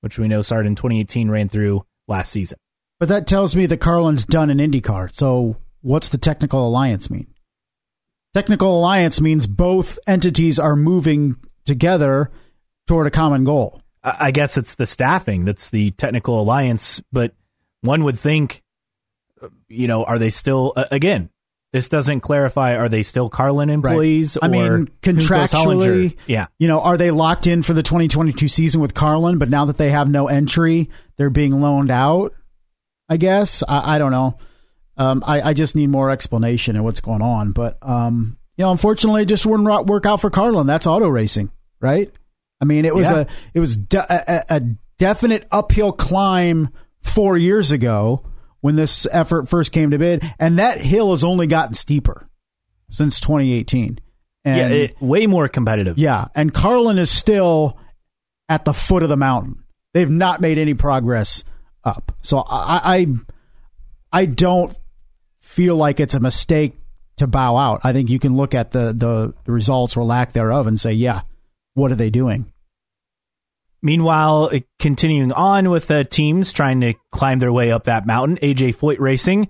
[0.00, 2.58] which we know started in 2018, ran through last season.
[2.98, 5.14] But that tells me that Carlin's done an IndyCar.
[5.14, 7.26] So what's the technical alliance mean?
[8.32, 12.30] Technical alliance means both entities are moving together
[12.86, 13.80] toward a common goal.
[14.02, 17.34] I guess it's the staffing that's the technical alliance, but
[17.80, 18.62] one would think,
[19.42, 21.30] uh, you know, are they still, again,
[21.72, 24.38] this doesn't clarify, are they still Carlin employees?
[24.40, 24.48] Right.
[24.48, 26.46] I mean, contractually, yeah.
[26.58, 29.76] You know, are they locked in for the 2022 season with Carlin, but now that
[29.76, 32.32] they have no entry, they're being loaned out?
[33.08, 33.62] I guess.
[33.68, 34.38] I, I don't know.
[34.96, 37.52] Um, I, I, just need more explanation of what's going on.
[37.52, 40.66] But, um, you know, unfortunately, it just wouldn't work out for Carlin.
[40.66, 41.50] That's auto racing,
[41.80, 42.10] right?
[42.62, 43.18] I mean, it was yeah.
[43.18, 44.60] a it was de- a, a
[44.98, 46.70] definite uphill climb
[47.02, 48.24] four years ago
[48.66, 52.26] when this effort first came to bid, and that hill has only gotten steeper
[52.90, 54.00] since 2018.
[54.44, 55.98] And, yeah, it, way more competitive.
[55.98, 57.78] Yeah, and Carlin is still
[58.48, 59.62] at the foot of the mountain.
[59.94, 61.44] They've not made any progress
[61.84, 62.10] up.
[62.22, 63.06] So I,
[64.12, 64.76] I, I don't
[65.38, 66.74] feel like it's a mistake
[67.18, 67.82] to bow out.
[67.84, 70.92] I think you can look at the, the, the results or lack thereof and say,
[70.92, 71.20] yeah,
[71.74, 72.52] what are they doing?
[73.82, 78.38] Meanwhile, uh, continuing on with the teams trying to climb their way up that mountain,
[78.42, 79.48] AJ Foyt Racing,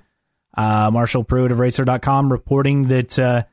[0.57, 3.45] uh, Marshall Pruett of Racer.com reporting that uh,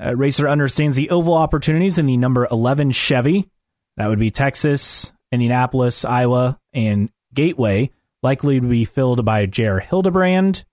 [0.00, 3.48] uh, Racer understands the oval opportunities in the number 11 Chevy.
[3.96, 7.90] That would be Texas, Indianapolis, Iowa, and Gateway,
[8.22, 9.80] likely to be filled by J.R.
[9.80, 10.64] Hildebrand,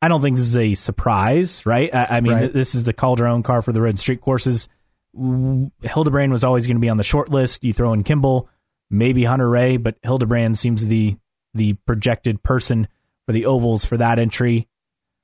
[0.00, 1.92] I don't think this is a surprise, right?
[1.92, 2.52] I, I mean, right.
[2.52, 4.68] this is the Calderon car for the Road Street courses.
[5.82, 7.64] Hildebrand was always going to be on the short list.
[7.64, 8.48] You throw in Kimball,
[8.90, 11.16] maybe Hunter-Reay, but Hildebrand seems the
[11.54, 12.88] the projected person
[13.26, 14.68] for the ovals for that entry.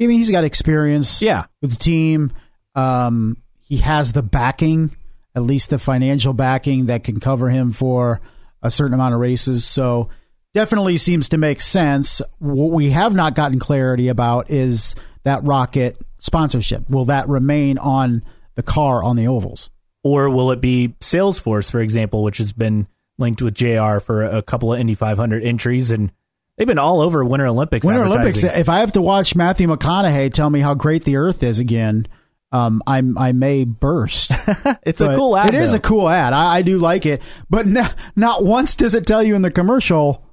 [0.00, 2.32] I mean, he's got experience, yeah, with the team.
[2.74, 4.96] Um, he has the backing,
[5.34, 8.20] at least the financial backing that can cover him for
[8.62, 9.64] a certain amount of races.
[9.64, 10.08] So
[10.54, 12.20] definitely seems to make sense.
[12.38, 16.88] What we have not gotten clarity about is that rocket sponsorship.
[16.90, 18.24] Will that remain on
[18.54, 19.70] the car on the ovals?
[20.02, 24.42] Or will it be Salesforce, for example, which has been linked with JR for a
[24.42, 26.12] couple of Indy 500 entries and
[26.56, 27.86] they've been all over Winter Olympics.
[27.86, 28.44] Winter Olympics.
[28.44, 32.06] If I have to watch Matthew McConaughey tell me how great the Earth is again,
[32.52, 34.30] um, I I may burst.
[34.84, 35.48] it's but a cool ad.
[35.48, 35.64] It though.
[35.64, 36.32] is a cool ad.
[36.32, 39.50] I, I do like it, but not, not once does it tell you in the
[39.50, 40.24] commercial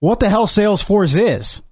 [0.00, 1.62] what the hell Salesforce is.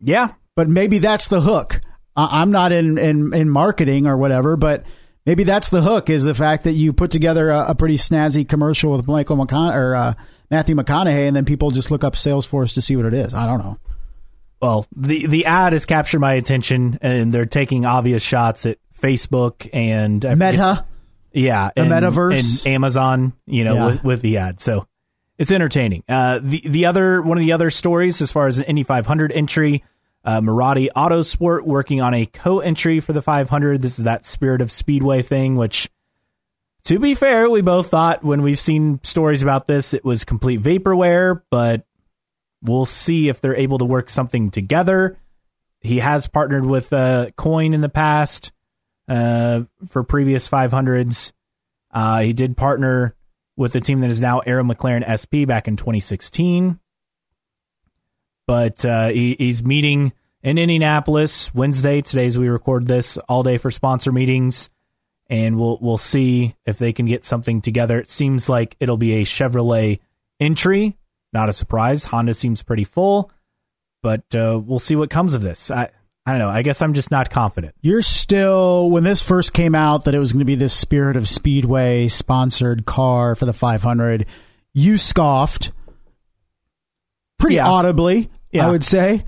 [0.00, 1.80] Yeah, but maybe that's the hook.
[2.14, 4.84] I'm not in, in, in marketing or whatever, but
[5.28, 8.48] maybe that's the hook is the fact that you put together a, a pretty snazzy
[8.48, 10.14] commercial with Michael McCon or uh,
[10.50, 13.34] Matthew McConaughey, and then people just look up Salesforce to see what it is.
[13.34, 13.78] I don't know.
[14.62, 19.68] Well, the the ad has captured my attention, and they're taking obvious shots at Facebook
[19.72, 20.86] and Meta.
[21.32, 23.34] yeah, the and, metaverse, and Amazon.
[23.44, 23.86] You know, yeah.
[23.86, 24.60] with, with the ad.
[24.60, 24.88] So
[25.36, 26.04] it's entertaining.
[26.08, 29.30] Uh, the the other one of the other stories as far as an Indy 500
[29.30, 29.84] entry,
[30.24, 33.82] uh, Maradi Autosport working on a co-entry for the 500.
[33.82, 35.88] This is that Spirit of Speedway thing, which,
[36.84, 40.60] to be fair, we both thought when we've seen stories about this, it was complete
[40.60, 41.42] vaporware.
[41.50, 41.86] But
[42.62, 45.16] we'll see if they're able to work something together.
[45.80, 48.52] He has partnered with uh, Coyne in the past
[49.08, 51.32] uh, for previous 500s.
[51.92, 53.14] Uh, he did partner
[53.56, 56.78] with the team that is now Arrow McLaren SP back in 2016.
[58.48, 62.00] But uh, he, he's meeting in Indianapolis Wednesday.
[62.00, 64.70] Today, as we record this, all day for sponsor meetings,
[65.28, 68.00] and we'll we'll see if they can get something together.
[68.00, 70.00] It seems like it'll be a Chevrolet
[70.40, 70.96] entry.
[71.32, 72.06] Not a surprise.
[72.06, 73.30] Honda seems pretty full,
[74.02, 75.70] but uh, we'll see what comes of this.
[75.70, 75.90] I
[76.24, 76.48] I don't know.
[76.48, 77.74] I guess I'm just not confident.
[77.82, 81.16] You're still when this first came out that it was going to be this Spirit
[81.16, 84.24] of Speedway sponsored car for the 500.
[84.72, 85.72] You scoffed
[87.38, 87.68] pretty Yeah.
[87.68, 88.66] audibly, Yeah.
[88.66, 89.24] I would say.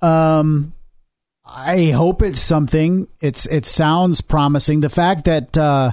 [0.00, 0.72] Um,
[1.44, 3.08] I hope it's something.
[3.20, 4.80] It's it sounds promising.
[4.80, 5.92] The fact that uh,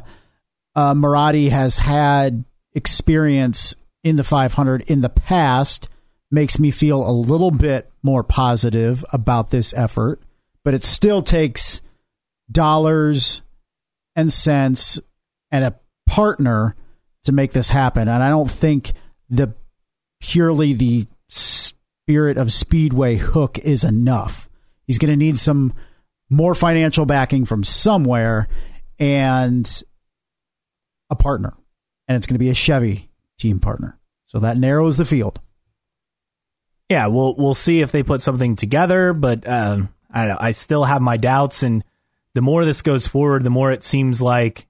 [0.75, 5.88] uh, Maradi has had experience in the 500 in the past
[6.29, 10.21] makes me feel a little bit more positive about this effort.
[10.63, 11.81] But it still takes
[12.51, 13.41] dollars
[14.15, 14.99] and cents
[15.51, 16.75] and a partner
[17.23, 18.07] to make this happen.
[18.07, 18.93] And I don't think
[19.29, 19.53] the
[20.19, 21.07] purely the
[22.06, 24.48] spirit of Speedway hook is enough.
[24.86, 25.74] He's going to need some
[26.30, 28.48] more financial backing from somewhere
[29.00, 29.84] and
[31.10, 31.54] a partner.
[32.08, 33.98] And it's going to be a Chevy team partner.
[34.28, 35.39] So that narrows the field.
[36.89, 40.38] yeah, we'll we'll see if they put something together, but um, I know.
[40.39, 41.84] I still have my doubts, and
[42.36, 44.68] the more this goes forward, the more it seems like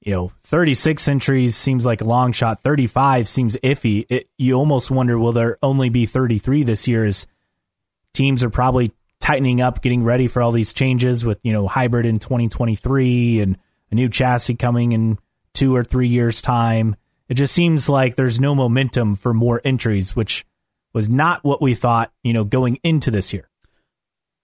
[0.00, 2.62] you know, 36 entries seems like a long shot.
[2.62, 4.06] 35 seems iffy.
[4.08, 7.04] It, you almost wonder will there only be 33 this year?
[7.04, 7.26] As
[8.14, 12.06] teams are probably tightening up, getting ready for all these changes with you know hybrid
[12.06, 13.58] in 2023 and
[13.90, 15.18] a new chassis coming in
[15.52, 16.96] two or three years time.
[17.28, 20.44] It just seems like there's no momentum for more entries, which
[20.92, 23.48] was not what we thought, you know, going into this year.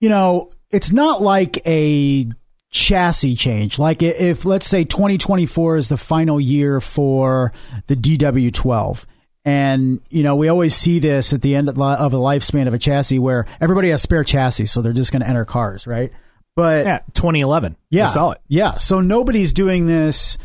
[0.00, 2.26] you know, it's not like a
[2.70, 3.78] chassis change.
[3.78, 7.52] Like if let's say 2024 is the final year for
[7.86, 9.04] the DW12.
[9.44, 12.74] And, you know, we always see this at the end of of the lifespan of
[12.74, 16.10] a chassis where everybody has spare chassis, so they're just going to enter cars, right?
[16.56, 17.76] But Yeah, 2011.
[17.90, 18.40] yeah, saw it.
[18.48, 18.74] Yeah.
[18.74, 20.36] So nobody's doing this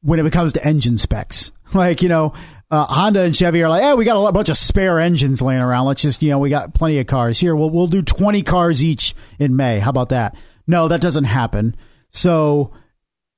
[0.00, 1.52] when it comes to engine specs.
[1.72, 2.32] Like, you know,
[2.72, 5.60] uh, Honda and Chevy are like, yeah, we got a bunch of spare engines laying
[5.60, 5.86] around.
[5.86, 7.54] Let's just, you know, we got plenty of cars here.
[7.54, 9.78] We'll, we'll do 20 cars each in May.
[9.78, 10.34] How about that?
[10.70, 11.74] No, that doesn't happen.
[12.10, 12.72] So,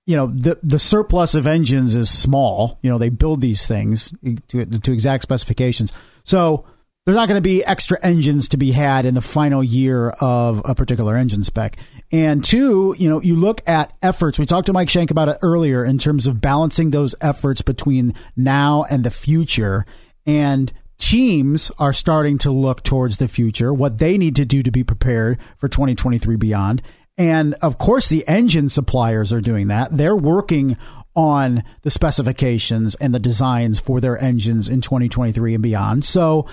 [0.04, 2.78] you know, the, the surplus of engines is small.
[2.82, 4.12] You know, they build these things
[4.48, 5.94] to, to exact specifications.
[6.24, 6.66] So
[7.06, 10.60] there's not going to be extra engines to be had in the final year of
[10.66, 11.78] a particular engine spec.
[12.12, 14.38] And two, you know, you look at efforts.
[14.38, 18.14] We talked to Mike Shank about it earlier in terms of balancing those efforts between
[18.36, 19.86] now and the future.
[20.26, 24.70] And teams are starting to look towards the future, what they need to do to
[24.70, 26.82] be prepared for 2023 beyond.
[27.22, 29.96] And of course, the engine suppliers are doing that.
[29.96, 30.76] They're working
[31.14, 36.04] on the specifications and the designs for their engines in 2023 and beyond.
[36.04, 36.48] So,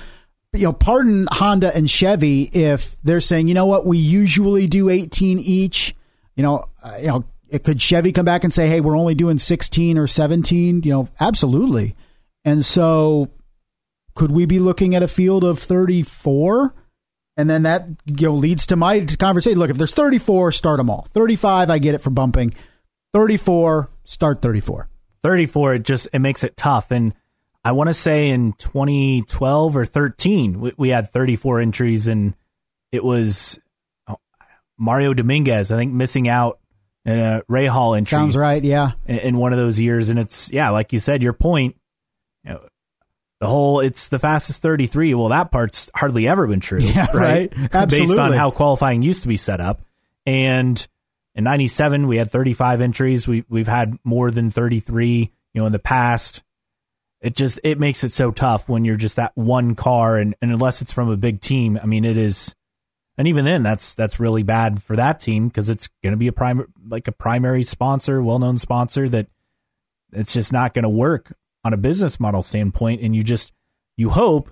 [0.54, 4.90] you know, pardon Honda and Chevy if they're saying, you know what, we usually do
[4.90, 5.96] 18 each.
[6.36, 9.16] You know, uh, you know, it, could Chevy come back and say, hey, we're only
[9.16, 10.84] doing 16 or 17?
[10.84, 11.96] You know, absolutely.
[12.46, 13.32] And so,
[14.14, 16.76] could we be looking at a field of 34?
[17.40, 19.58] And then that you know leads to my conversation.
[19.60, 21.08] Look, if there's 34, start them all.
[21.14, 22.54] 35, I get it for bumping.
[23.14, 24.90] 34, start 34.
[25.24, 27.14] 34 it just it makes it tough and
[27.64, 32.36] i want to say in 2012 or 13 we, we had 34 entries and
[32.92, 33.60] it was
[34.08, 34.18] oh,
[34.78, 36.60] mario dominguez i think missing out
[37.06, 38.64] in a Rahal entry Sounds right.
[38.64, 38.92] Yeah.
[39.06, 41.76] in, in one of those years and it's yeah like you said your point
[42.44, 42.62] you know
[43.40, 47.50] the whole it's the fastest 33 well that part's hardly ever been true Yeah, right.
[47.56, 48.20] based Absolutely.
[48.20, 49.82] on how qualifying used to be set up.
[50.26, 50.86] And
[51.36, 53.28] in 97 we had 35 entries.
[53.28, 56.44] We we've had more than 33 you know in the past.
[57.22, 60.52] It just it makes it so tough when you're just that one car and, and
[60.52, 62.56] unless it's from a big team i mean it is
[63.18, 66.28] and even then that's that's really bad for that team because it's going to be
[66.28, 69.28] a prime like a primary sponsor well-known sponsor that
[70.14, 73.52] it's just not going to work on a business model standpoint and you just
[73.98, 74.52] you hope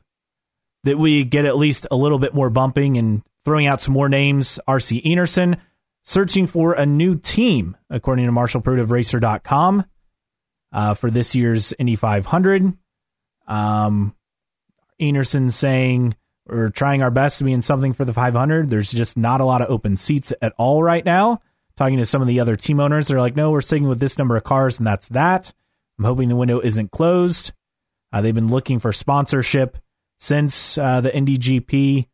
[0.83, 4.09] that we get at least a little bit more bumping and throwing out some more
[4.09, 4.59] names.
[4.67, 5.59] Rc enerson
[6.03, 9.85] searching for a new team according to Marshall Pruett of racer.com
[10.71, 12.73] uh, for this year's indy 500
[13.47, 14.13] um
[15.01, 16.15] enerson saying
[16.45, 19.45] we're trying our best to be in something for the 500 there's just not a
[19.45, 21.41] lot of open seats at all right now.
[21.77, 24.17] Talking to some of the other team owners they're like no we're sticking with this
[24.17, 25.53] number of cars and that's that
[25.97, 27.51] i'm hoping the window isn't closed
[28.11, 29.77] uh, they've been looking for sponsorship
[30.17, 32.07] since uh, the Indy GP,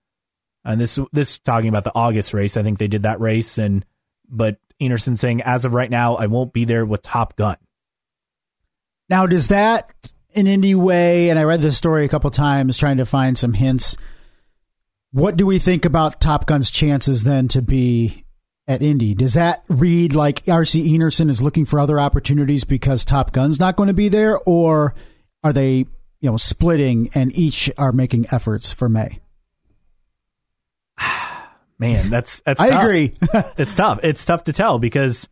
[0.65, 2.57] and this this talking about the August race.
[2.57, 3.85] I think they did that race, and
[4.29, 7.57] but Enerson saying as of right now, I won't be there with Top Gun.
[9.09, 12.97] Now, does that in any way, and I read this story a couple times trying
[12.97, 13.95] to find some hints,
[15.11, 18.25] What do we think about Top Gun's chances then to be
[18.67, 19.13] at Indy?
[19.13, 23.75] Does that read like RC Enerson is looking for other opportunities because Top Gun's not
[23.75, 24.93] going to be there, or
[25.43, 25.85] are they,
[26.21, 29.19] you know, splitting and each are making efforts for May?
[31.79, 32.61] Man, that's that's.
[32.61, 32.83] I tough.
[32.83, 33.13] agree.
[33.57, 33.99] it's tough.
[34.03, 35.27] It's tough to tell because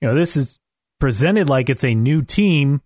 [0.00, 0.58] you know this is
[0.98, 2.80] presented like it's a new team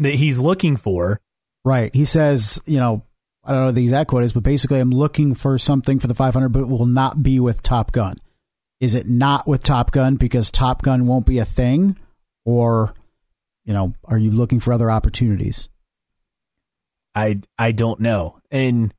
[0.00, 1.20] that he's looking for.
[1.64, 1.94] right.
[1.94, 3.04] He says, you know,
[3.44, 6.06] I don't know what the exact quote is, but basically, I'm looking for something for
[6.06, 8.16] the 500, but will not be with Top Gun.
[8.84, 11.98] Is it not with Top Gun because Top Gun won't be a thing,
[12.44, 12.92] or,
[13.64, 15.70] you know, are you looking for other opportunities?
[17.14, 18.92] I I don't know, and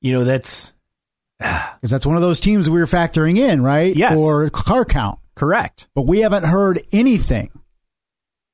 [0.00, 0.72] you know that's
[1.38, 3.94] Because that's one of those teams we were factoring in, right?
[3.94, 4.16] Yes.
[4.16, 5.20] For car count.
[5.36, 5.86] correct.
[5.94, 7.52] But we haven't heard anything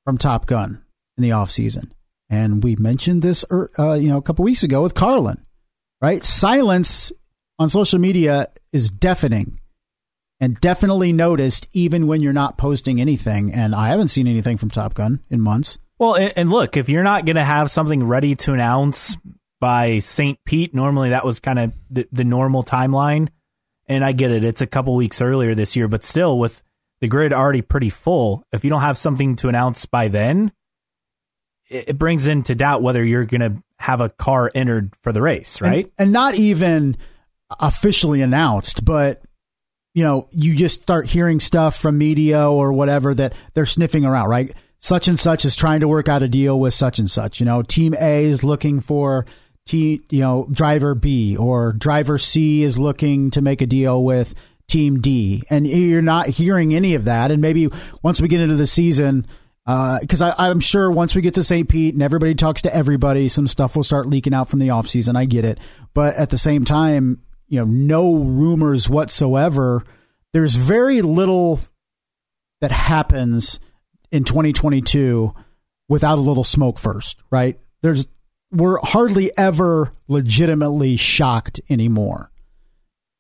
[0.05, 0.83] from Top Gun
[1.17, 1.95] in the off season,
[2.29, 5.47] and we mentioned this, er, uh, you know, a couple weeks ago with Carlin,
[6.03, 6.23] right?
[6.23, 7.11] Silence
[7.59, 9.58] on social media is deafening,
[10.41, 13.53] and definitely noticed even when you're not posting anything.
[13.53, 15.79] And I haven't seen anything from Top Gun in months.
[15.99, 19.17] Well, and, and look, if you're not going to have something ready to announce
[19.61, 20.39] by St.
[20.45, 23.29] Pete, normally that was kind of the, the normal timeline.
[23.89, 26.63] And I get it; it's a couple weeks earlier this year, but still, with
[27.01, 30.53] the grid already pretty full, if you don't have something to announce by then,
[31.71, 35.23] it, it brings into doubt whether you're going to have a car entered for the
[35.23, 35.93] race, And- right?
[35.97, 36.99] And, not even
[37.59, 39.23] officially announced, but
[39.99, 44.29] you know, you just start hearing stuff from media or whatever that they're sniffing around,
[44.29, 44.55] right?
[44.79, 47.41] Such and such is trying to work out a deal with such and such.
[47.41, 49.27] You know, team A is looking for
[49.67, 54.37] T, you know, driver B or driver C is looking to make a deal with
[54.69, 55.43] team D.
[55.51, 57.33] And you're not hearing any of that.
[57.33, 57.69] And maybe
[58.01, 59.27] once we get into the season,
[59.67, 61.69] uh, because I I'm sure once we get to St.
[61.69, 65.17] Pete and everybody talks to everybody, some stuff will start leaking out from the offseason.
[65.17, 65.59] I get it.
[65.93, 69.85] But at the same time, you know, no rumors whatsoever.
[70.33, 71.61] There's very little
[72.61, 73.61] that happens
[74.11, 75.35] in 2022
[75.89, 77.59] without a little smoke first, right?
[77.83, 78.07] There's
[78.51, 82.31] we're hardly ever legitimately shocked anymore.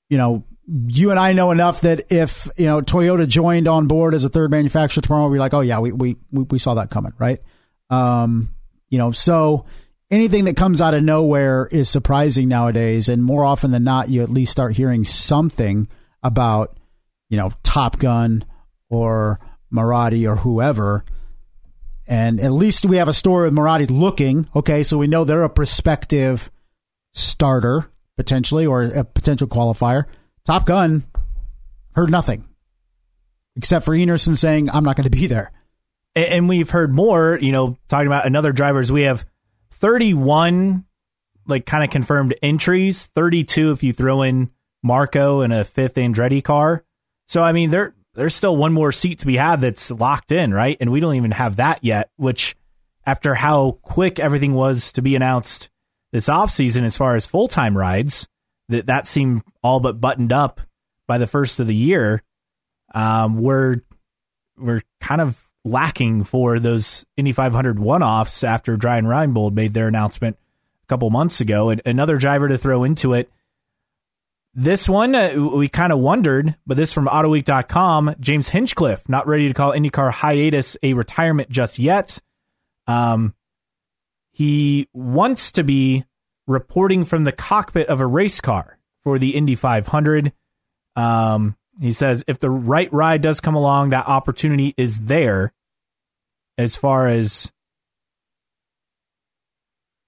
[0.08, 0.44] You know,
[0.86, 4.28] you and I know enough that if you know Toyota joined on board as a
[4.28, 7.40] third manufacturer tomorrow, we'll be like, oh yeah, we we, we saw that coming, right?
[7.90, 8.50] Um,
[8.90, 9.66] you know, so
[10.10, 14.22] anything that comes out of nowhere is surprising nowadays, and more often than not, you
[14.22, 15.88] at least start hearing something
[16.22, 16.78] about
[17.28, 18.44] you know Top Gun
[18.88, 19.40] or
[19.72, 21.04] Marati or whoever.
[22.06, 24.48] And at least we have a story with Marati looking.
[24.56, 26.50] Okay, so we know they're a prospective
[27.12, 30.04] starter potentially or a potential qualifier.
[30.46, 31.04] Top Gun
[31.92, 32.48] heard nothing
[33.58, 35.52] except for Enerson saying, I'm not going to be there.
[36.14, 38.90] and we've heard more, you know, talking about another drivers.
[38.90, 39.26] We have
[39.78, 40.84] 31
[41.46, 44.50] like kind of confirmed entries, 32 if you throw in
[44.82, 46.84] Marco and a fifth Andretti car.
[47.26, 50.52] So I mean, there there's still one more seat to be had that's locked in,
[50.52, 50.76] right?
[50.80, 52.56] And we don't even have that yet, which
[53.06, 55.70] after how quick everything was to be announced
[56.12, 58.28] this offseason as far as full-time rides,
[58.68, 60.60] that that seemed all but buttoned up
[61.06, 62.22] by the first of the year.
[62.94, 63.76] Um, we're
[64.56, 69.88] we're kind of lacking for those Indy 500 one-offs after Dreyer and Reinbold made their
[69.88, 70.36] announcement
[70.84, 71.70] a couple months ago.
[71.70, 73.30] And another driver to throw into it.
[74.54, 78.16] This one uh, we kind of wondered, but this from AutoWeek.com.
[78.18, 82.18] James Hinchcliffe not ready to call IndyCar hiatus a retirement just yet.
[82.86, 83.34] Um,
[84.32, 86.04] he wants to be
[86.46, 90.32] reporting from the cockpit of a race car for the Indy 500.
[90.96, 95.52] Um, he says if the right ride does come along, that opportunity is there.
[96.58, 97.50] As far as,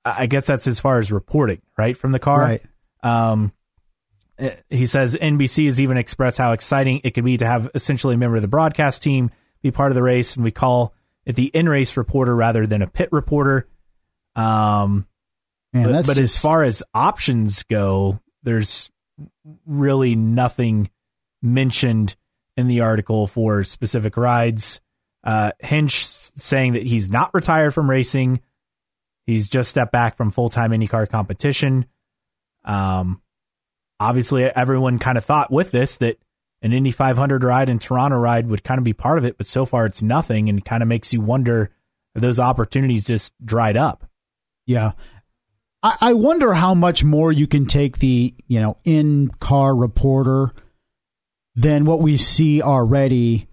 [0.05, 2.40] I guess that's as far as reporting, right, from the car.
[2.40, 2.62] Right.
[3.03, 3.53] Um,
[4.38, 8.16] eh, he says NBC has even expressed how exciting it could be to have essentially
[8.16, 9.30] a member of the broadcast team
[9.62, 10.92] be part of the race, and we call
[11.24, 13.68] it the in-race reporter rather than a pit reporter.
[14.34, 15.07] Um,
[15.72, 18.90] Man, but, that's but as far as options go, there's
[19.66, 20.90] really nothing
[21.42, 22.16] mentioned
[22.57, 24.80] in the article for specific rides.
[25.22, 26.07] Uh, Hinch
[26.43, 28.41] saying that he's not retired from racing.
[29.26, 31.86] He's just stepped back from full time IndyCar competition.
[32.64, 33.22] Um,
[33.99, 36.18] obviously, everyone kind of thought with this that
[36.62, 39.47] an Indy 500 ride and Toronto ride would kind of be part of it, but
[39.47, 41.70] so far it's nothing and kind of makes you wonder
[42.14, 44.07] if those opportunities just dried up.
[44.66, 44.93] Yeah.
[45.82, 50.53] I, I wonder how much more you can take the, you know, in car reporter
[51.55, 53.49] than what we see already,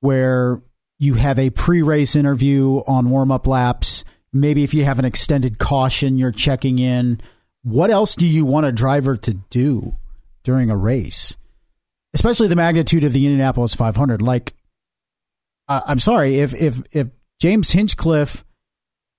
[0.00, 0.62] where
[0.98, 4.04] you have a pre race interview on warm up laps.
[4.32, 7.20] Maybe if you have an extended caution, you're checking in
[7.64, 9.96] what else do you want a driver to do
[10.44, 11.36] during a race?
[12.12, 14.22] Especially the magnitude of the Indianapolis 500.
[14.22, 14.52] Like,
[15.66, 17.08] uh, I'm sorry if if if
[17.40, 18.44] James Hinchcliffe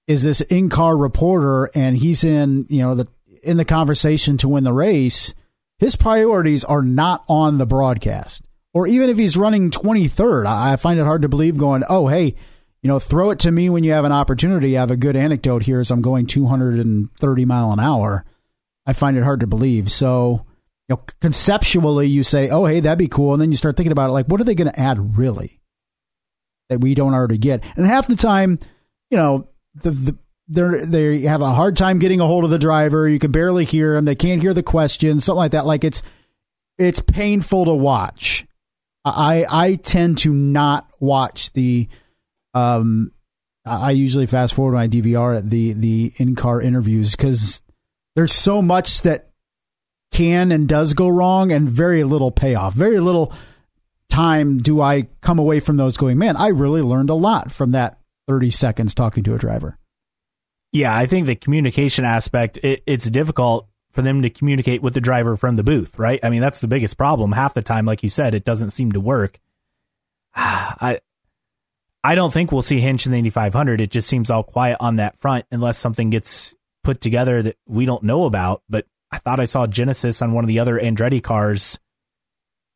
[0.08, 3.08] is this in-car reporter and he's in you know the
[3.42, 5.34] in the conversation to win the race,
[5.80, 8.48] his priorities are not on the broadcast.
[8.76, 12.36] Or even if he's running 23rd, I find it hard to believe going, oh, hey,
[12.82, 14.78] you know, throw it to me when you have an opportunity.
[14.78, 18.26] I have a good anecdote here as I'm going 230 mile an hour.
[18.86, 19.90] I find it hard to believe.
[19.90, 20.46] So,
[20.90, 23.32] you know, conceptually, you say, oh, hey, that'd be cool.
[23.32, 25.62] And then you start thinking about it like, what are they going to add really
[26.68, 27.64] that we don't already get?
[27.78, 28.60] And half the time,
[29.10, 30.18] you know, the, the
[30.48, 33.08] they they have a hard time getting a hold of the driver.
[33.08, 34.06] You can barely hear them.
[34.06, 35.66] They can't hear the questions, something like that.
[35.66, 36.04] Like it's
[36.78, 38.45] it's painful to watch.
[39.06, 41.88] I I tend to not watch the
[42.54, 43.12] um
[43.66, 47.62] I usually fast forward my DVR at the the in car interviews because
[48.16, 49.30] there's so much that
[50.12, 52.74] can and does go wrong and very little payoff.
[52.74, 53.34] Very little
[54.10, 57.72] time do I come away from those going, man, I really learned a lot from
[57.72, 59.78] that 30 seconds talking to a driver.
[60.72, 65.00] Yeah, I think the communication aspect it, it's difficult for them to communicate with the
[65.00, 66.20] driver from the booth, right?
[66.22, 67.32] I mean, that's the biggest problem.
[67.32, 69.40] Half the time, like you said, it doesn't seem to work.
[70.36, 71.00] I
[72.04, 73.80] I don't think we'll see Hinch in the Indy 500.
[73.80, 77.86] It just seems all quiet on that front unless something gets put together that we
[77.86, 78.62] don't know about.
[78.70, 81.80] But I thought I saw Genesis on one of the other Andretti cars,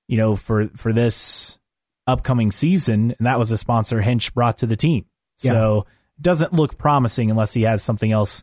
[0.07, 1.59] you know, for for this
[2.07, 5.05] upcoming season, and that was a sponsor Hinch brought to the team.
[5.41, 5.51] Yeah.
[5.51, 5.86] So
[6.22, 8.41] doesn't look promising unless he has something else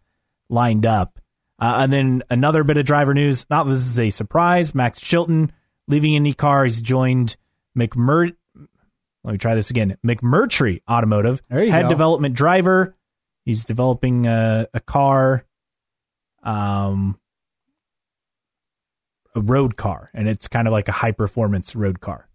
[0.51, 1.19] lined up.
[1.59, 3.47] Uh, and then another bit of driver news.
[3.49, 4.75] Not this is a surprise.
[4.75, 5.53] Max Chilton
[5.89, 6.65] leaving IndyCar.
[6.65, 7.37] He's joined
[7.77, 8.35] McMur.
[9.25, 9.97] Let me try this again.
[10.07, 11.89] McMurtry Automotive, head go.
[11.89, 12.95] development driver.
[13.45, 15.45] He's developing a, a car,
[16.43, 17.19] um,
[19.35, 22.29] a road car, and it's kind of like a high performance road car.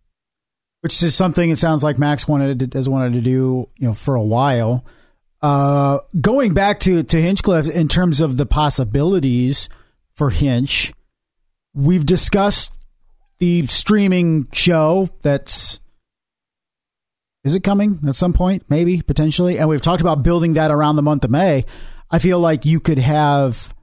[0.81, 4.15] Which is something it sounds like Max wanted has wanted to do, you know, for
[4.15, 4.83] a while.
[5.41, 9.69] Uh, going back to to Hinchcliffe in terms of the possibilities
[10.15, 10.93] for Hinch,
[11.73, 12.77] we've discussed
[13.39, 15.79] the streaming show that's
[17.43, 18.63] is it coming at some point?
[18.69, 19.57] Maybe potentially.
[19.57, 21.65] And we've talked about building that around the month of may.
[22.11, 23.73] I feel like you could have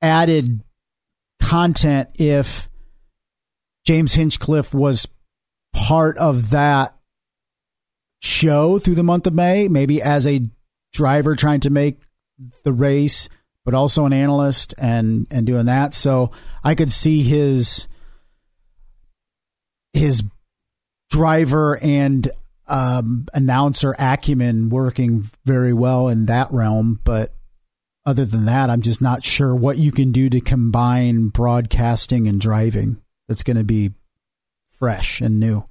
[0.00, 0.62] added
[1.40, 2.68] content if
[3.84, 5.08] james hinchcliffe was
[5.72, 6.97] part of that
[8.20, 10.42] show through the month of May, maybe as a
[10.92, 11.98] driver trying to make
[12.64, 13.28] the race,
[13.64, 15.94] but also an analyst and and doing that.
[15.94, 16.30] So
[16.64, 17.88] I could see his
[19.92, 20.22] his
[21.10, 22.30] driver and
[22.66, 27.34] um, announcer acumen working very well in that realm, but
[28.04, 32.40] other than that, I'm just not sure what you can do to combine broadcasting and
[32.40, 33.92] driving that's going to be
[34.70, 35.64] fresh and new.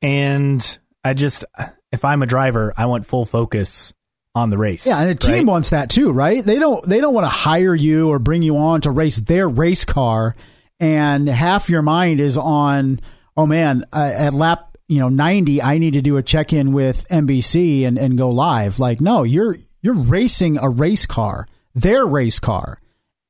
[0.00, 1.44] And I just
[1.92, 3.94] if I'm a driver, I want full focus
[4.34, 4.86] on the race.
[4.86, 5.46] Yeah, and the team right?
[5.46, 6.44] wants that too, right?
[6.44, 9.48] They don't they don't want to hire you or bring you on to race their
[9.48, 10.36] race car
[10.78, 13.00] and half your mind is on
[13.36, 17.06] oh man, uh, at lap, you know, 90 I need to do a check-in with
[17.08, 18.78] NBC and and go live.
[18.78, 22.80] Like no, you're you're racing a race car, their race car,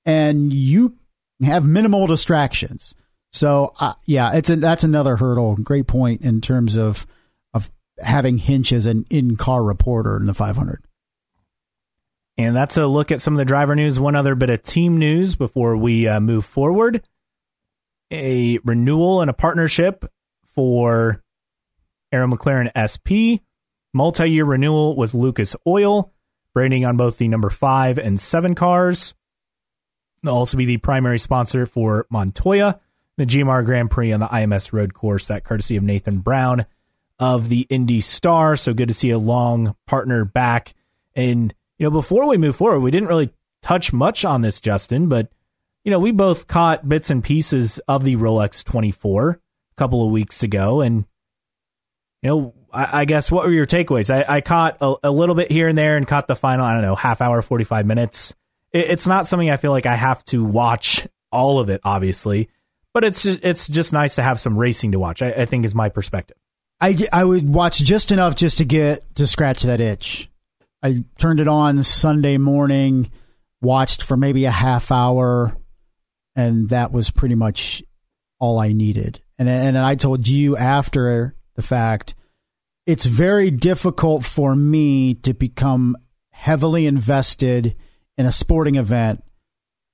[0.04, 0.96] and you
[1.42, 2.94] have minimal distractions.
[3.30, 5.56] So uh, yeah, it's a, that's another hurdle.
[5.56, 7.06] Great point in terms of
[7.98, 10.82] having Hinch as an in car reporter in the 500.
[12.38, 13.98] And that's a look at some of the driver news.
[13.98, 17.02] One other bit of team news before we uh, move forward
[18.12, 20.04] a renewal and a partnership
[20.54, 21.22] for
[22.12, 23.42] Arrow McLaren SP,
[23.92, 26.12] multi year renewal with Lucas Oil,
[26.54, 29.14] branding on both the number five and seven cars.
[30.22, 32.80] They'll also be the primary sponsor for Montoya,
[33.16, 36.66] the GMR Grand Prix on the IMS road course, that courtesy of Nathan Brown
[37.18, 38.56] of the Indy Star.
[38.56, 40.74] So good to see a long partner back.
[41.14, 45.08] And, you know, before we move forward, we didn't really touch much on this, Justin,
[45.08, 45.30] but,
[45.84, 49.38] you know, we both caught bits and pieces of the Rolex 24 a
[49.76, 50.80] couple of weeks ago.
[50.80, 51.06] And,
[52.22, 54.14] you know, I, I guess what were your takeaways?
[54.14, 56.74] I, I caught a, a, little bit here and there and caught the final, I
[56.74, 58.34] don't know, half hour, 45 minutes.
[58.72, 62.50] It, it's not something I feel like I have to watch all of it, obviously,
[62.92, 65.74] but it's, it's just nice to have some racing to watch, I, I think is
[65.74, 66.36] my perspective.
[66.80, 70.30] I, I would watch just enough just to get to scratch that itch.
[70.82, 73.10] I turned it on Sunday morning,
[73.62, 75.56] watched for maybe a half hour,
[76.34, 77.82] and that was pretty much
[78.38, 79.20] all I needed.
[79.38, 82.14] And and I told you after the fact,
[82.86, 85.96] it's very difficult for me to become
[86.30, 87.74] heavily invested
[88.18, 89.22] in a sporting event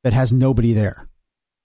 [0.02, 1.08] that has nobody there.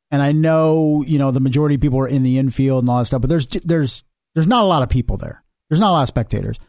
[0.10, 3.00] And I know, you know, the majority of people are in the infield and all
[3.00, 4.04] that stuff, but there's there's
[4.38, 5.44] there's not a lot of people there.
[5.68, 6.60] There's not a lot of spectators.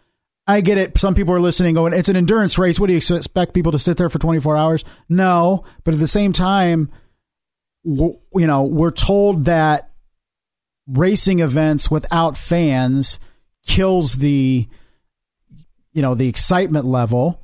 [0.47, 0.97] I get it.
[0.97, 2.81] Some people are listening going, it's an endurance race.
[2.81, 4.85] What do you expect people to sit there for 24 hours?
[5.11, 5.65] No.
[5.85, 6.91] But at the same time,
[7.85, 9.91] you know, we're told that
[10.87, 13.21] racing events without fans
[13.67, 14.67] kills the,
[15.93, 17.43] you know, the excitement level.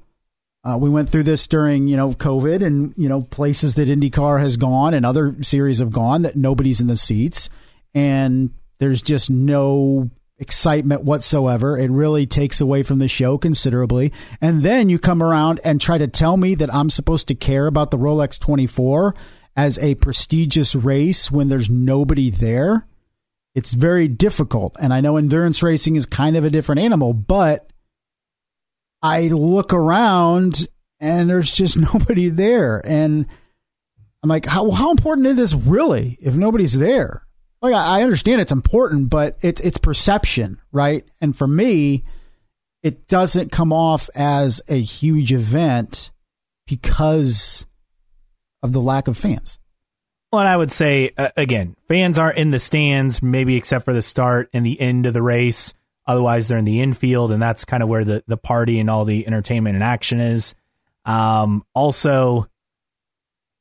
[0.64, 4.40] Uh, we went through this during, you know, COVID and, you know, places that IndyCar
[4.40, 7.50] has gone and other series have gone that nobody's in the seats.
[7.92, 11.78] And there's just no excitement whatsoever.
[11.78, 14.12] It really takes away from the show considerably.
[14.40, 17.66] And then you come around and try to tell me that I'm supposed to care
[17.66, 19.14] about the Rolex 24
[19.56, 22.86] as a prestigious race when there's nobody there.
[23.54, 24.76] It's very difficult.
[24.80, 27.70] And I know endurance racing is kind of a different animal, but
[29.00, 30.66] I look around
[30.98, 32.82] and there's just nobody there.
[32.84, 33.26] And
[34.22, 37.24] I'm like, how, how important is this really if nobody's there?
[37.70, 41.04] Like I understand it's important, but it's it's perception, right?
[41.20, 42.04] And for me,
[42.82, 46.10] it doesn't come off as a huge event
[46.66, 47.66] because
[48.62, 49.58] of the lack of fans.
[50.32, 53.92] Well, and I would say uh, again, fans aren't in the stands, maybe except for
[53.92, 55.74] the start and the end of the race.
[56.06, 59.04] Otherwise, they're in the infield, and that's kind of where the the party and all
[59.04, 60.54] the entertainment and action is.
[61.06, 62.48] Um, also,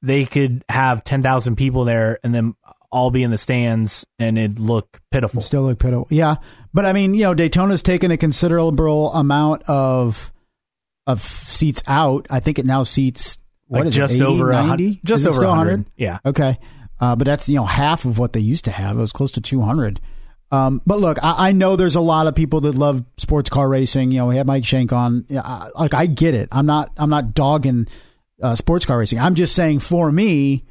[0.01, 2.56] they could have ten thousand people there, and then
[2.94, 5.39] all be in the stands and it'd look pitiful.
[5.39, 6.08] It'd still look pitiful.
[6.10, 6.36] Yeah.
[6.74, 10.32] But I mean, you know, Daytona's taken a considerable amount of
[11.06, 12.28] of seats out.
[12.30, 15.02] I think it now seats what like is just it, 80, over 90?
[15.04, 15.50] just over 100?
[15.50, 15.86] 100.
[15.98, 16.20] Yeah.
[16.26, 16.58] Okay.
[17.00, 18.98] Uh, but that's you know half of what they used to have.
[18.98, 20.00] It was close to 200.
[20.52, 23.68] Um, but look, I, I, know there's a lot of people that love sports car
[23.68, 24.12] racing.
[24.12, 25.26] You know, we had Mike Shank on.
[25.28, 26.48] Yeah, I, like I get it.
[26.52, 26.91] I'm not.
[26.96, 27.88] I'm not dogging
[28.41, 29.20] uh, sports car racing.
[29.20, 30.64] I'm just saying for me,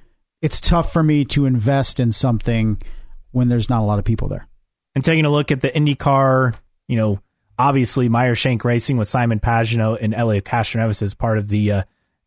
[0.43, 2.83] it's tough for me to invest in something
[3.31, 4.47] when there's not a lot of people there.
[4.95, 6.55] And taking a look at the IndyCar,
[6.89, 7.21] you know,
[7.59, 11.83] obviously Meyer Shank Racing with Simon Pagenaud and Elio Castroneves as part of the uh,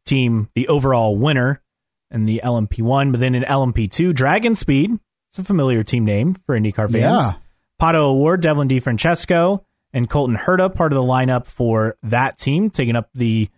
[0.05, 1.61] team, the overall winner
[2.09, 3.11] in the LMP1.
[3.11, 4.97] But then in LMP2, Dragon Speed,
[5.29, 6.93] it's a familiar team name for IndyCar fans.
[6.93, 7.31] Yeah.
[7.79, 12.95] Pato O'Ward, Devlin DeFrancesco, and Colton Herta, part of the lineup for that team, taking
[12.95, 13.49] up the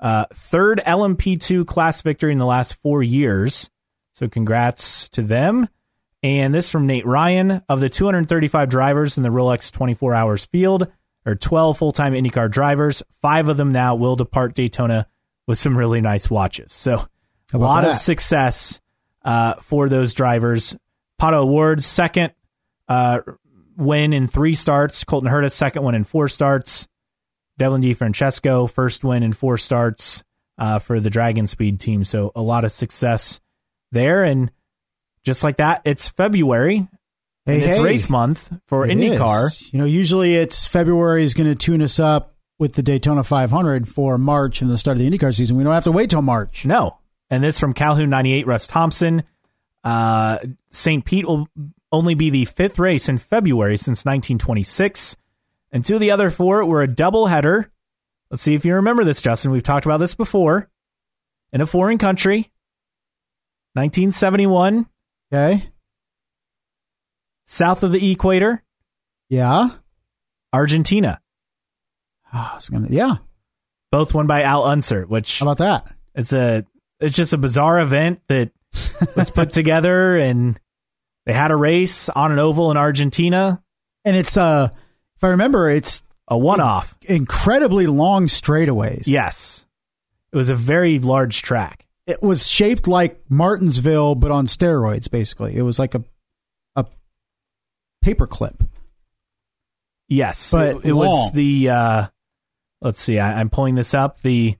[0.00, 3.68] uh, third LMP2 class victory in the last four years.
[4.14, 5.68] So congrats to them.
[6.22, 10.90] And this from Nate Ryan of the 235 drivers in the Rolex 24 Hours field,
[11.26, 13.02] or 12 full time IndyCar drivers.
[13.20, 15.06] Five of them now will depart Daytona
[15.46, 16.72] with some really nice watches.
[16.72, 17.06] So
[17.52, 17.90] a lot that?
[17.90, 18.80] of success
[19.24, 20.76] uh, for those drivers.
[21.20, 22.32] Pato O'Ward's second
[22.88, 23.20] uh,
[23.76, 25.04] win in three starts.
[25.04, 26.88] Colton Herta second one in four starts.
[27.58, 30.24] Devlin DeFrancesco first win in four starts
[30.58, 32.04] uh, for the Dragon Speed team.
[32.04, 33.40] So a lot of success
[33.94, 34.24] there.
[34.24, 34.50] And
[35.22, 36.86] just like that, it's February.
[37.46, 39.46] Hey, it's hey, race month for IndyCar.
[39.46, 39.72] Is.
[39.72, 43.88] You know, usually it's February is going to tune us up with the Daytona 500
[43.88, 45.56] for March and the start of the IndyCar season.
[45.56, 46.64] We don't have to wait till March.
[46.64, 46.98] No.
[47.30, 49.24] And this from Calhoun 98, Russ Thompson.
[49.82, 50.38] Uh,
[50.70, 51.04] St.
[51.04, 51.48] Pete will
[51.92, 55.16] only be the fifth race in February since 1926.
[55.72, 57.70] And two of the other four were a double header.
[58.30, 59.50] Let's see if you remember this, Justin.
[59.50, 60.68] We've talked about this before.
[61.52, 62.50] In a foreign country,
[63.74, 64.86] 1971.
[65.32, 65.68] Okay.
[67.46, 68.62] South of the equator.
[69.28, 69.70] Yeah.
[70.52, 71.20] Argentina.
[72.32, 73.16] Oh, gonna, yeah.
[73.90, 75.94] Both won by Al Unser, which How about that?
[76.14, 76.64] It's a
[77.00, 78.52] it's just a bizarre event that
[79.16, 80.58] was put together and
[81.26, 83.62] they had a race on an oval in Argentina.
[84.04, 84.68] And it's uh
[85.16, 86.96] if I remember it's a one off.
[87.02, 89.04] Incredibly long straightaways.
[89.06, 89.66] Yes.
[90.32, 95.10] It was a very large track it was shaped like Martinsville, but on steroids.
[95.10, 96.04] Basically, it was like a
[96.76, 96.86] a
[98.04, 98.66] paperclip.
[100.08, 101.70] Yes, but it, it was the.
[101.70, 102.06] Uh,
[102.82, 104.20] let's see, I, am pulling this up.
[104.20, 104.56] The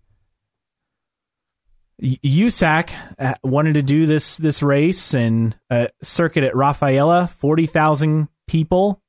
[2.03, 8.29] USAC uh, wanted to do this this race and a circuit at Rafaela, forty thousand
[8.47, 9.03] people.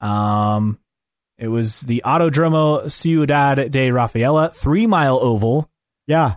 [0.00, 0.78] Um,
[1.38, 5.70] it was the Autodromo Ciudad de Rafaela, three mile oval.
[6.06, 6.34] Yeah,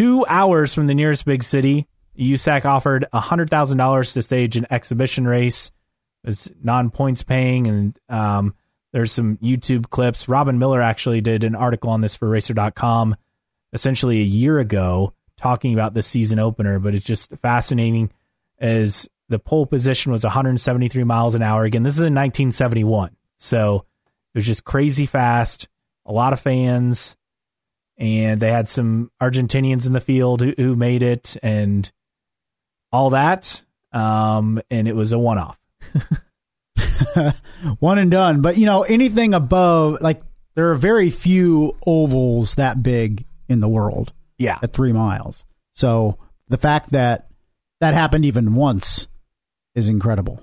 [0.00, 1.86] two hours from the nearest big city.
[2.18, 5.70] USAC offered $100,000 to stage an exhibition race.
[6.24, 8.54] It was non points paying, and um,
[8.94, 10.26] there's some YouTube clips.
[10.26, 13.14] Robin Miller actually did an article on this for Racer.com
[13.74, 18.10] essentially a year ago talking about the season opener, but it's just fascinating
[18.58, 21.64] as the pole position was 173 miles an hour.
[21.64, 23.14] Again, this is in 1971.
[23.36, 23.84] So
[24.34, 25.68] it was just crazy fast,
[26.06, 27.16] a lot of fans
[28.00, 31.90] and they had some Argentinians in the field who, who made it, and
[32.90, 35.58] all that, um, and it was a one off.
[37.78, 38.40] one and done.
[38.40, 40.22] But you know, anything above like
[40.54, 44.12] there are very few ovals that big in the world.
[44.38, 45.44] Yeah, at three miles.
[45.74, 47.28] So the fact that
[47.80, 49.08] that happened even once
[49.74, 50.42] is incredible.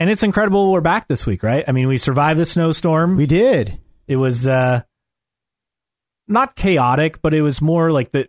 [0.00, 1.64] And it's incredible we're back this week, right?
[1.68, 3.16] I mean, we survived the snowstorm.
[3.16, 3.78] We did.
[4.08, 4.82] It was uh
[6.28, 8.26] not chaotic, but it was more like the,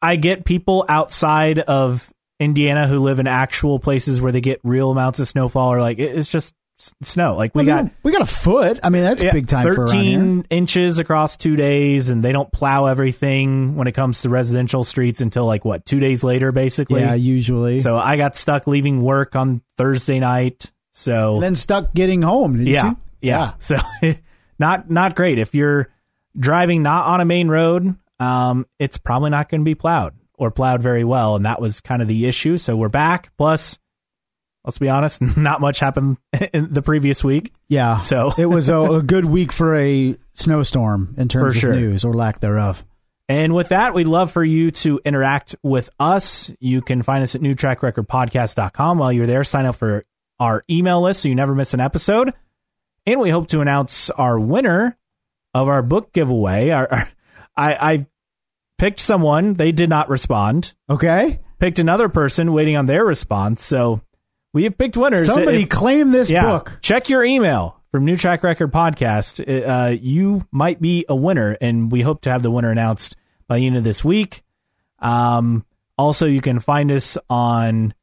[0.00, 4.90] I get people outside of Indiana who live in actual places where they get real
[4.90, 6.54] amounts of snowfall or like it's just
[7.02, 7.36] snow.
[7.36, 8.78] Like we I mean, got we got a foot.
[8.82, 9.64] I mean, that's yeah, big time.
[9.64, 14.84] Thirteen inches across two days, and they don't plow everything when it comes to residential
[14.84, 17.00] streets until like what two days later, basically.
[17.00, 17.80] Yeah, usually.
[17.80, 20.70] So I got stuck leaving work on Thursday night.
[20.92, 22.56] So and then stuck getting home.
[22.58, 23.52] yeah, yeah, yeah.
[23.58, 23.78] So
[24.58, 25.90] not not great if you're
[26.36, 27.96] driving not on a main road.
[28.20, 31.80] Um, it's probably not going to be plowed or plowed very well, and that was
[31.80, 32.58] kind of the issue.
[32.58, 33.32] So we're back.
[33.36, 33.78] Plus,
[34.64, 36.18] let's be honest, not much happened
[36.52, 37.52] in the previous week.
[37.68, 37.96] Yeah.
[37.96, 42.12] So it was a, a, good week for a snowstorm in terms of news or
[42.12, 42.84] lack thereof.
[43.30, 46.50] And with that, we'd love for you to interact with us.
[46.60, 48.98] You can find us at newtrackrecordpodcast.com.
[48.98, 50.04] While you're there, sign up for
[50.40, 52.32] our email list so you never miss an episode.
[53.06, 54.97] And we hope to announce our winner
[55.62, 56.70] of our book giveaway.
[56.70, 57.08] Our, our
[57.56, 58.06] I, I
[58.78, 60.74] picked someone, they did not respond.
[60.88, 61.40] Okay.
[61.58, 63.64] Picked another person waiting on their response.
[63.64, 64.00] So
[64.52, 65.26] we have picked winners.
[65.26, 66.78] Somebody if, claim this yeah, book.
[66.80, 69.40] Check your email from New Track Record Podcast.
[69.46, 73.16] Uh, you might be a winner, and we hope to have the winner announced
[73.48, 74.44] by the end of this week.
[75.00, 75.64] Um,
[75.96, 77.94] also, you can find us on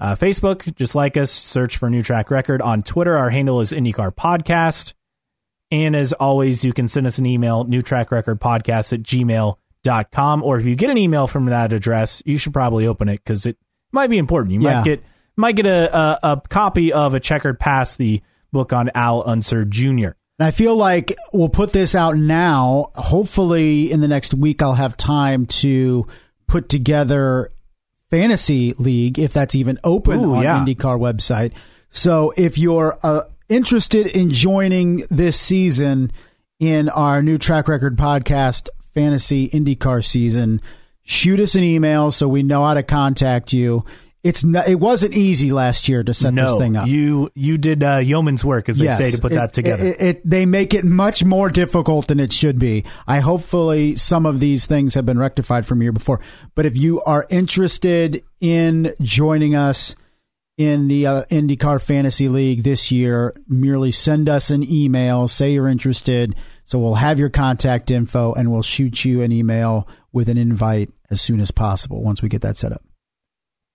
[0.00, 0.74] uh, Facebook.
[0.74, 2.62] Just like us, search for New Track Record.
[2.62, 4.94] On Twitter, our handle is IndyCar Podcast.
[5.72, 10.42] And as always, you can send us an email, newtrackrecordpodcast at gmail.com.
[10.42, 13.46] Or if you get an email from that address, you should probably open it because
[13.46, 13.56] it
[13.90, 14.52] might be important.
[14.52, 14.74] You yeah.
[14.74, 15.02] might get
[15.34, 18.20] might get a, a, a copy of a checkered past the
[18.52, 20.10] book on Al Unser Jr.
[20.38, 22.90] I feel like we'll put this out now.
[22.94, 26.06] Hopefully, in the next week, I'll have time to
[26.46, 27.50] put together
[28.10, 30.58] fantasy league if that's even open Ooh, on yeah.
[30.58, 31.52] IndyCar website.
[31.88, 36.12] So if you're uh, interested in joining this season
[36.58, 40.60] in our new track record podcast fantasy IndyCar season,
[41.02, 43.84] shoot us an email so we know how to contact you.
[44.22, 46.86] It's not, it wasn't easy last year to set no, this thing up.
[46.86, 49.84] You you did uh, yeoman's work, as they yes, say, to put it, that together.
[49.84, 52.84] It, it, they make it much more difficult than it should be.
[53.08, 56.20] I hopefully some of these things have been rectified from year before.
[56.54, 59.96] But if you are interested in joining us
[60.62, 65.68] in the uh, IndyCar Fantasy League this year, merely send us an email, say you're
[65.68, 66.36] interested.
[66.64, 70.90] So we'll have your contact info and we'll shoot you an email with an invite
[71.10, 72.82] as soon as possible once we get that set up.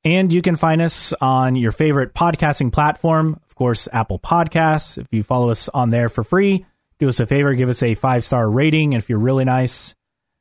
[0.03, 4.97] And you can find us on your favorite podcasting platform, of course, Apple Podcasts.
[4.97, 6.65] If you follow us on there for free,
[6.99, 8.93] do us a favor, give us a five star rating.
[8.93, 9.95] And if you're really nice,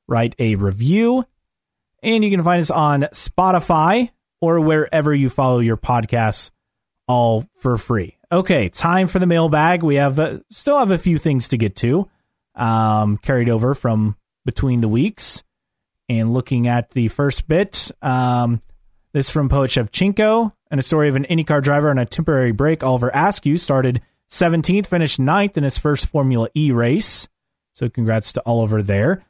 [0.07, 1.24] write a review.
[2.03, 4.11] And you can find us on Spotify
[4.55, 6.51] or wherever you follow your podcasts,
[7.09, 8.16] all for free.
[8.30, 9.82] Okay, time for the mailbag.
[9.82, 12.09] We have uh, still have a few things to get to,
[12.55, 15.42] um, carried over from between the weeks.
[16.09, 18.61] And looking at the first bit, um,
[19.12, 22.82] this from Poet Shevchenko and a story of an IndyCar driver on a temporary break.
[22.82, 27.28] Oliver Askew started 17th, finished 9th in his first Formula E race.
[27.72, 29.24] So congrats to Oliver there.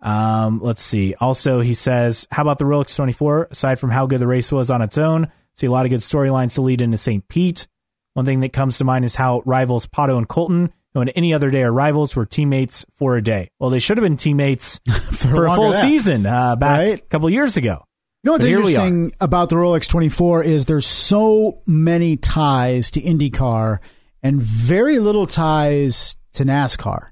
[0.00, 1.14] Um, let's see.
[1.20, 3.48] Also, he says, how about the Rolex 24?
[3.50, 6.00] Aside from how good the race was on its own, see a lot of good
[6.00, 7.26] storylines to lead into St.
[7.28, 7.66] Pete.
[8.14, 11.34] One thing that comes to mind is how rivals Pato and Colton, who on any
[11.34, 13.50] other day are rivals, were teammates for a day.
[13.58, 14.80] Well, they should have been teammates
[15.12, 16.98] for, for a full season uh, back right?
[16.98, 17.84] a couple years ago.
[18.24, 23.78] You know what's interesting about the Rolex 24 is there's so many ties to IndyCar
[24.24, 27.10] and very little ties to NASCAR.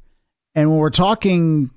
[0.57, 1.71] And when we're talking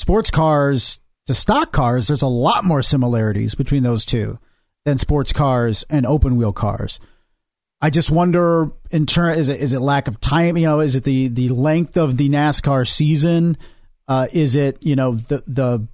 [0.00, 4.38] sports cars to stock cars, there's a lot more similarities between those two
[4.84, 6.98] than sports cars and open wheel cars.
[7.82, 10.56] I just wonder in turn is it is it lack of time?
[10.56, 13.56] You know, is it the the length of the NASCAR season?
[14.08, 15.86] Uh, is it you know the the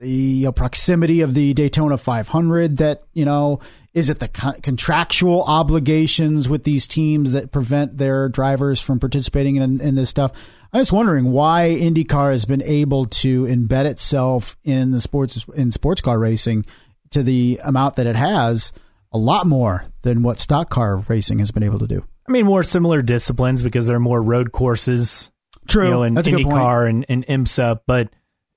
[0.00, 3.60] the know, proximity of the Daytona 500 that, you know,
[3.94, 9.56] is it the co- contractual obligations with these teams that prevent their drivers from participating
[9.56, 10.32] in, in this stuff?
[10.72, 15.72] I was wondering why IndyCar has been able to embed itself in the sports in
[15.72, 16.66] sports car racing
[17.10, 18.72] to the amount that it has,
[19.12, 22.04] a lot more than what stock car racing has been able to do.
[22.28, 25.30] I mean, more similar disciplines because there are more road courses.
[25.68, 28.10] True, you know, in That's IndyCar and, and IMSA, but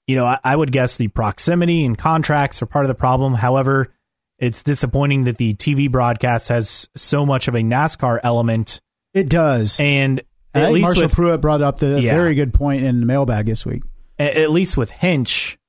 [0.10, 3.36] you know, I, I, would guess the proximity and contracts are part of the problem.
[3.36, 3.94] However,
[4.40, 8.82] it's disappointing that the TV broadcast has so much of a NASCAR element.
[9.14, 9.80] It does.
[9.80, 10.24] And
[10.56, 12.16] I at least Marshall with, Pruett brought up the Yeah.
[12.16, 13.84] very good point in the mailbag this week.
[14.18, 15.60] at least with Hinch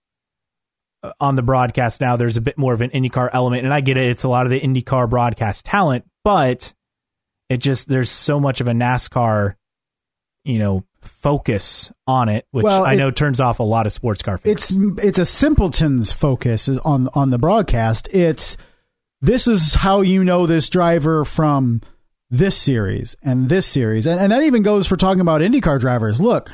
[1.03, 3.83] uh, on the broadcast now, there's a bit more of an IndyCar element, and I
[3.83, 6.73] get it; it's a lot of the IndyCar broadcast talent, but
[7.51, 9.57] it just there's so much of a NASCAR,
[10.45, 13.93] you know, focus on it, which Well, I it- know turns off a lot of
[13.93, 14.71] sports car fans.
[14.71, 18.09] It's it's a simpleton's focus on on the broadcast.
[18.13, 18.57] It's
[19.21, 21.81] this is how you know this driver from
[22.31, 26.21] this series and this series, and, and that even goes for talking about IndyCar drivers.
[26.21, 26.51] Look,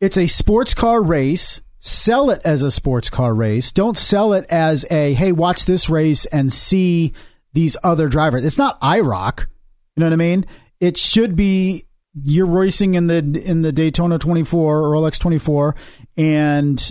[0.00, 1.60] it's a sports car race.
[1.78, 3.70] Sell it as a sports car race.
[3.70, 7.12] Don't sell it as a hey, watch this race and see
[7.52, 8.44] these other drivers.
[8.44, 9.40] It's not IROC.
[9.40, 10.46] You know what I mean?
[10.80, 11.84] It should be
[12.22, 15.74] you're racing in the in the Daytona 24 or Rolex 24
[16.16, 16.90] and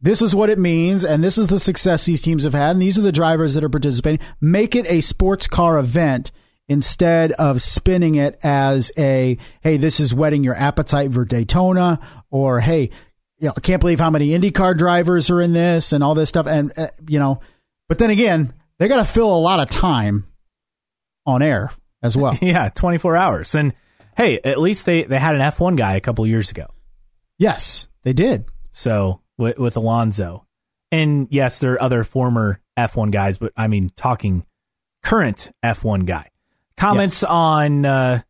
[0.00, 2.82] this is what it means and this is the success these teams have had and
[2.82, 4.24] these are the drivers that are participating.
[4.40, 6.30] Make it a sports car event
[6.68, 11.98] instead of spinning it as a hey, this is whetting your appetite for Daytona
[12.30, 12.90] or hey,
[13.38, 16.28] you know, I can't believe how many IndyCar drivers are in this and all this
[16.28, 17.40] stuff and uh, you know,
[17.88, 20.26] but then again, they got to fill a lot of time
[21.26, 22.36] on air as well.
[22.42, 23.74] yeah, 24 hours, and
[24.16, 26.66] hey, at least they they had an F1 guy a couple years ago.
[27.38, 28.44] yes, they did.
[28.72, 30.46] So with, with Alonso,
[30.92, 34.44] and yes, there are other former F1 guys, but I mean talking
[35.02, 36.30] current F1 guy.
[36.76, 37.28] Comments Yes.
[37.30, 38.22] on uh,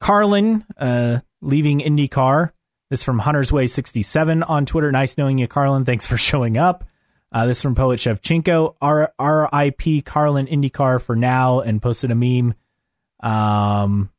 [0.00, 2.50] Carlin uh, leaving IndyCar.
[2.90, 4.92] This from Hunter's Way 67 on Twitter.
[4.92, 5.84] Nice knowing you, Carlin.
[5.84, 6.84] Thanks for showing up.
[7.32, 8.76] Uh, this from Poet Shevchenko.
[8.80, 12.54] R- RIP Carlin IndyCar for now and posted a meme.
[13.20, 14.10] Um,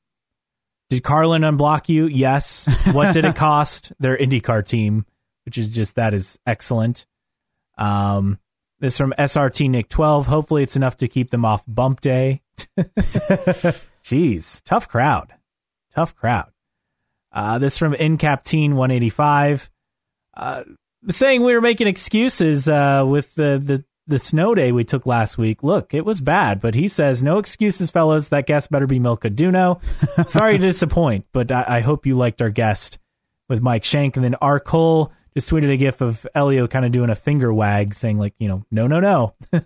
[0.89, 2.05] did Carlin unblock you?
[2.05, 2.67] Yes.
[2.91, 3.91] What did it cost?
[3.99, 5.05] Their IndyCar team,
[5.45, 7.05] which is just that is excellent.
[7.77, 8.39] Um,
[8.79, 10.27] this from SRT Nick 12.
[10.27, 12.41] Hopefully it's enough to keep them off bump day.
[14.03, 15.33] Jeez, tough crowd.
[15.93, 16.51] Tough crowd.
[17.31, 19.69] Uh, this from NCAP Teen 185.
[20.35, 20.63] Uh,
[21.09, 25.37] saying we were making excuses uh, with the, the, the snow day we took last
[25.37, 25.63] week.
[25.63, 28.29] Look, it was bad, but he says, no excuses, fellas.
[28.29, 29.81] That guest better be Milka Duno.
[30.29, 32.99] Sorry to disappoint, but I, I hope you liked our guest
[33.49, 34.15] with Mike Shank.
[34.15, 34.59] And then R.
[34.59, 38.33] Cole just tweeted a gif of Elio kind of doing a finger wag saying, like,
[38.39, 39.35] you know, no, no, no.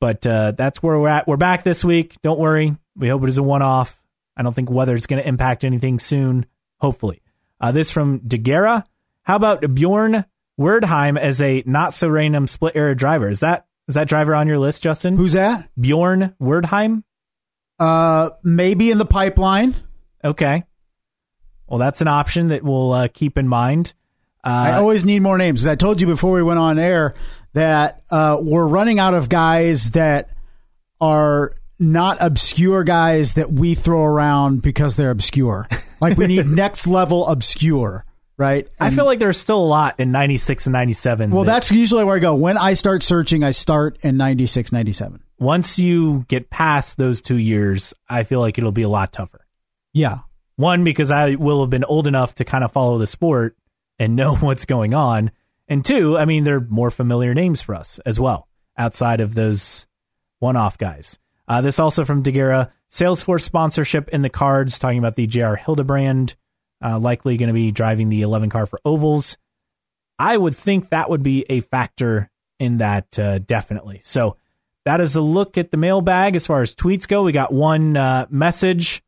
[0.00, 1.28] but uh, that's where we're at.
[1.28, 2.16] We're back this week.
[2.22, 2.76] Don't worry.
[2.96, 4.02] We hope it is a one off.
[4.36, 6.46] I don't think weather is going to impact anything soon,
[6.78, 7.22] hopefully.
[7.60, 8.84] Uh, this from DeGuerra.
[9.22, 10.24] How about Bjorn
[10.58, 13.28] Wirdheim as a not so random split era driver?
[13.28, 15.16] Is that is that driver on your list, Justin?
[15.16, 15.68] Who's that?
[15.80, 17.04] Bjorn Wirdheim?
[17.78, 19.74] Uh, maybe in the pipeline.
[20.24, 20.64] Okay.
[21.68, 23.94] Well, that's an option that we'll uh, keep in mind.
[24.44, 25.66] I Uh, always need more names.
[25.66, 27.14] I told you before we went on air
[27.54, 30.30] that uh, we're running out of guys that
[31.00, 35.68] are not obscure guys that we throw around because they're obscure.
[36.00, 38.04] Like we need next level obscure,
[38.38, 38.68] right?
[38.80, 41.30] I feel like there's still a lot in 96 and 97.
[41.30, 42.34] well, that that's usually where I go.
[42.34, 45.22] When I start searching, I start in 96, 97.
[45.38, 49.44] once you get past those two years, I feel like it'll be a lot tougher.
[49.92, 50.18] Yeah.
[50.56, 53.56] One, because I will have been old enough to kind of follow the sport
[53.98, 55.32] and know what's going on.
[55.66, 59.86] And two, I mean, they're more familiar names for us as well, outside of those
[60.38, 61.18] one off guys.
[61.46, 66.36] Uh, this also from Daguerra Salesforce sponsorship in the cards, talking about the JR Hildebrand,
[66.84, 69.36] uh, likely going to be driving the 11 car for ovals.
[70.18, 74.00] I would think that would be a factor in that, uh, definitely.
[74.02, 74.36] So
[74.84, 77.22] that is a look at the mailbag as far as tweets go.
[77.22, 79.02] We got one uh, message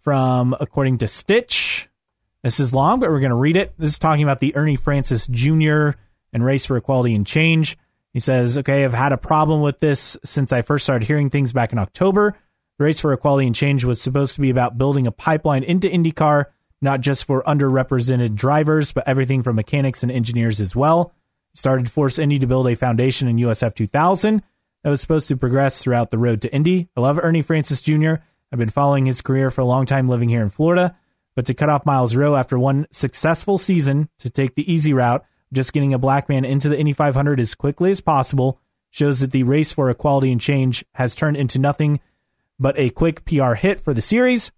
[0.00, 1.88] from, according to Stitch.
[2.42, 3.74] This is long, but we're going to read it.
[3.76, 5.90] This is talking about the Ernie Francis Jr.
[6.32, 7.76] and Race for Equality and Change.
[8.12, 11.52] He says, Okay, I've had a problem with this since I first started hearing things
[11.52, 12.36] back in October.
[12.78, 16.46] Race for Equality and Change was supposed to be about building a pipeline into IndyCar,
[16.80, 21.12] not just for underrepresented drivers, but everything from mechanics and engineers as well.
[21.54, 24.42] Started Force Indy to build a foundation in USF 2000
[24.82, 26.88] that was supposed to progress throughout the road to Indy.
[26.96, 28.14] I love Ernie Francis Jr.
[28.52, 30.96] I've been following his career for a long time living here in Florida,
[31.34, 35.24] but to cut off Myles Rowe after one successful season to take the easy route,
[35.52, 38.60] just getting a black man into the Indy 500 as quickly as possible,
[38.90, 42.00] shows that the race for equality and change has turned into nothing
[42.58, 44.52] but a quick PR hit for the series.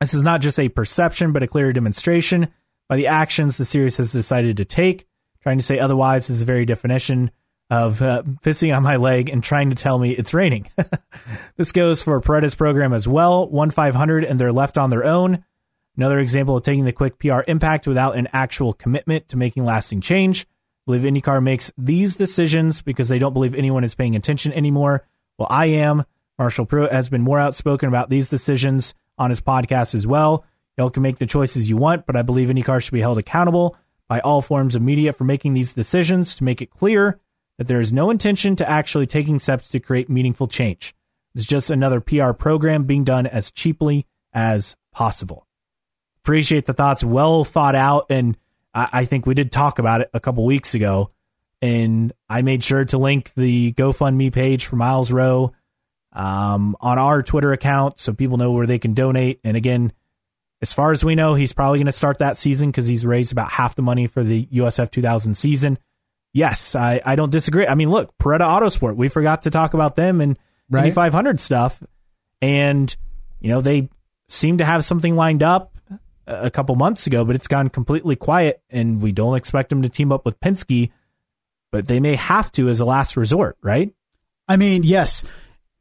[0.00, 2.48] This is not just a perception, but a clear demonstration
[2.88, 5.06] by the actions the series has decided to take.
[5.42, 7.30] Trying to say otherwise is the very definition
[7.70, 10.68] of uh, pissing on my leg and trying to tell me it's raining.
[11.56, 13.48] this goes for Paretta program as well.
[13.48, 15.44] One 500 and they're left on their own.
[15.96, 20.00] Another example of taking the quick PR impact without an actual commitment to making lasting
[20.00, 20.46] change.
[20.86, 25.06] believe IndyCar makes these decisions because they don't believe anyone is paying attention anymore.
[25.38, 26.04] Well, I am.
[26.38, 30.44] Marshall Pruett has been more outspoken about these decisions on his podcast as well.
[30.76, 33.76] Y'all can make the choices you want, but I believe IndyCar should be held accountable
[34.08, 37.18] by all forms of media for making these decisions to make it clear
[37.58, 40.94] that there is no intention to actually taking steps to create meaningful change.
[41.34, 45.46] It's just another PR program being done as cheaply as possible.
[46.24, 48.36] Appreciate the thoughts, well thought out, and
[48.74, 51.10] I, I think we did talk about it a couple weeks ago.
[51.60, 55.52] And I made sure to link the GoFundMe page for Myles Rowe
[56.12, 59.40] um, on our Twitter account so people know where they can donate.
[59.44, 59.92] And again,
[60.60, 63.32] as far as we know, he's probably going to start that season because he's raised
[63.32, 65.78] about half the money for the USF 2000 season.
[66.32, 67.66] Yes, I, I don't disagree.
[67.66, 70.38] I mean, look, Paretta Autosport, we forgot to talk about them and
[70.68, 70.84] right.
[70.84, 71.82] Indy 500 stuff.
[72.42, 72.94] And,
[73.40, 73.88] you know, they
[74.28, 75.76] seem to have something lined up
[76.26, 78.62] a couple months ago, but it's gone completely quiet.
[78.68, 80.90] And we don't expect them to team up with Penske,
[81.72, 83.92] but they may have to as a last resort, right?
[84.46, 85.24] I mean, yes,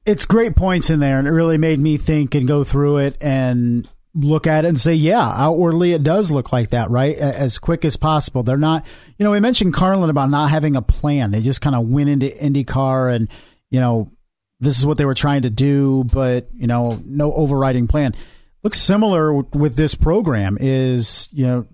[0.07, 1.19] it's great points in there.
[1.19, 4.79] And it really made me think and go through it and look at it and
[4.79, 7.15] say, yeah, outwardly it does look like that, right?
[7.15, 8.41] As quick as possible.
[8.41, 8.85] They're not,
[9.17, 11.31] you know, we mentioned Carlin about not having a plan.
[11.31, 13.27] They just kind of went into IndyCar and,
[13.69, 14.11] you know,
[14.59, 18.15] this is what they were trying to do, but, you know, no overriding plan.
[18.63, 21.67] Looks similar with this program is, you know,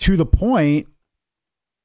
[0.00, 0.86] to the point,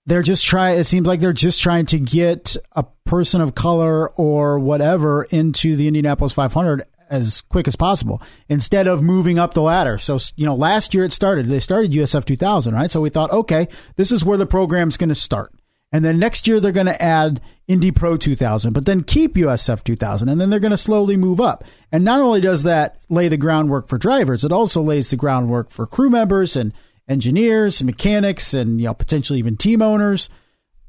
[0.06, 4.10] they're just trying, it seems like they're just trying to get a person of color
[4.12, 9.62] or whatever into the Indianapolis 500 as quick as possible instead of moving up the
[9.62, 9.98] ladder.
[9.98, 12.90] So, you know, last year it started, they started USF 2000, right?
[12.90, 15.54] So we thought, okay, this is where the program's going to start.
[15.92, 19.84] And then next year they're going to add Indy Pro 2000, but then keep USF
[19.84, 20.30] 2000.
[20.30, 21.64] And then they're going to slowly move up.
[21.92, 25.70] And not only does that lay the groundwork for drivers, it also lays the groundwork
[25.70, 26.74] for crew members and
[27.08, 30.30] engineers mechanics and, you know, potentially even team owners.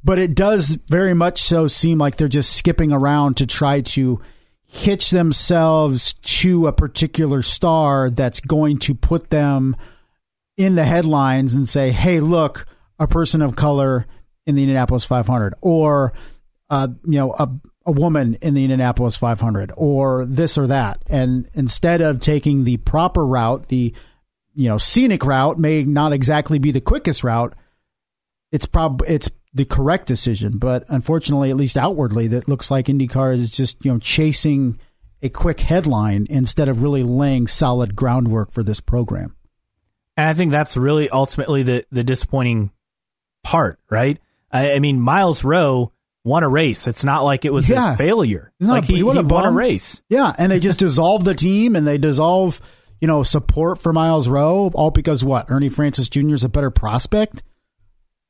[0.03, 4.21] But it does very much so seem like they're just skipping around to try to
[4.65, 9.77] hitch themselves to a particular star that's going to put them
[10.57, 12.67] in the headlines and say, "Hey, look,
[12.99, 14.07] a person of color
[14.47, 16.13] in the Indianapolis 500," or
[16.71, 17.49] uh, you know, a
[17.87, 21.03] a woman in the Indianapolis 500, or this or that.
[21.09, 23.95] And instead of taking the proper route, the
[24.57, 27.55] you know scenic route may not exactly be the quickest route.
[28.51, 30.59] It's prob it's the correct decision.
[30.59, 34.79] But unfortunately, at least outwardly, that looks like IndyCar is just you know chasing
[35.23, 39.35] a quick headline instead of really laying solid groundwork for this program.
[40.17, 42.71] And I think that's really ultimately the the disappointing
[43.45, 44.19] part, right?
[44.51, 45.93] I, I mean, Myles Rowe
[46.25, 46.87] won a race.
[46.87, 47.95] It's not like it was yeah.
[47.95, 48.53] a failure.
[48.61, 50.03] Like a, he, he, won, he won a race.
[50.09, 52.61] Yeah, and they just dissolve the team and they dissolve,
[53.01, 55.51] you know, support for Myles Rowe, all because what?
[55.51, 56.35] Ernie Francis Jr.
[56.35, 57.43] is a better prospect.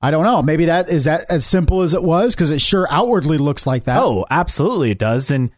[0.00, 0.42] I don't know.
[0.42, 3.84] Maybe that is that as simple as it was because it sure outwardly looks like
[3.84, 4.02] that.
[4.02, 5.30] Oh, absolutely, it does.
[5.30, 5.50] And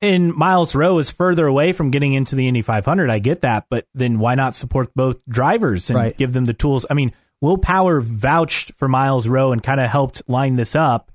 [0.00, 3.10] and Myles Rowe is further away from getting into the Indy 500.
[3.10, 6.16] I get that, but then why not support both drivers and right.
[6.16, 6.86] give them the tools?
[6.88, 11.12] I mean, Will Power vouched for Myles Rowe and kind of helped line this up.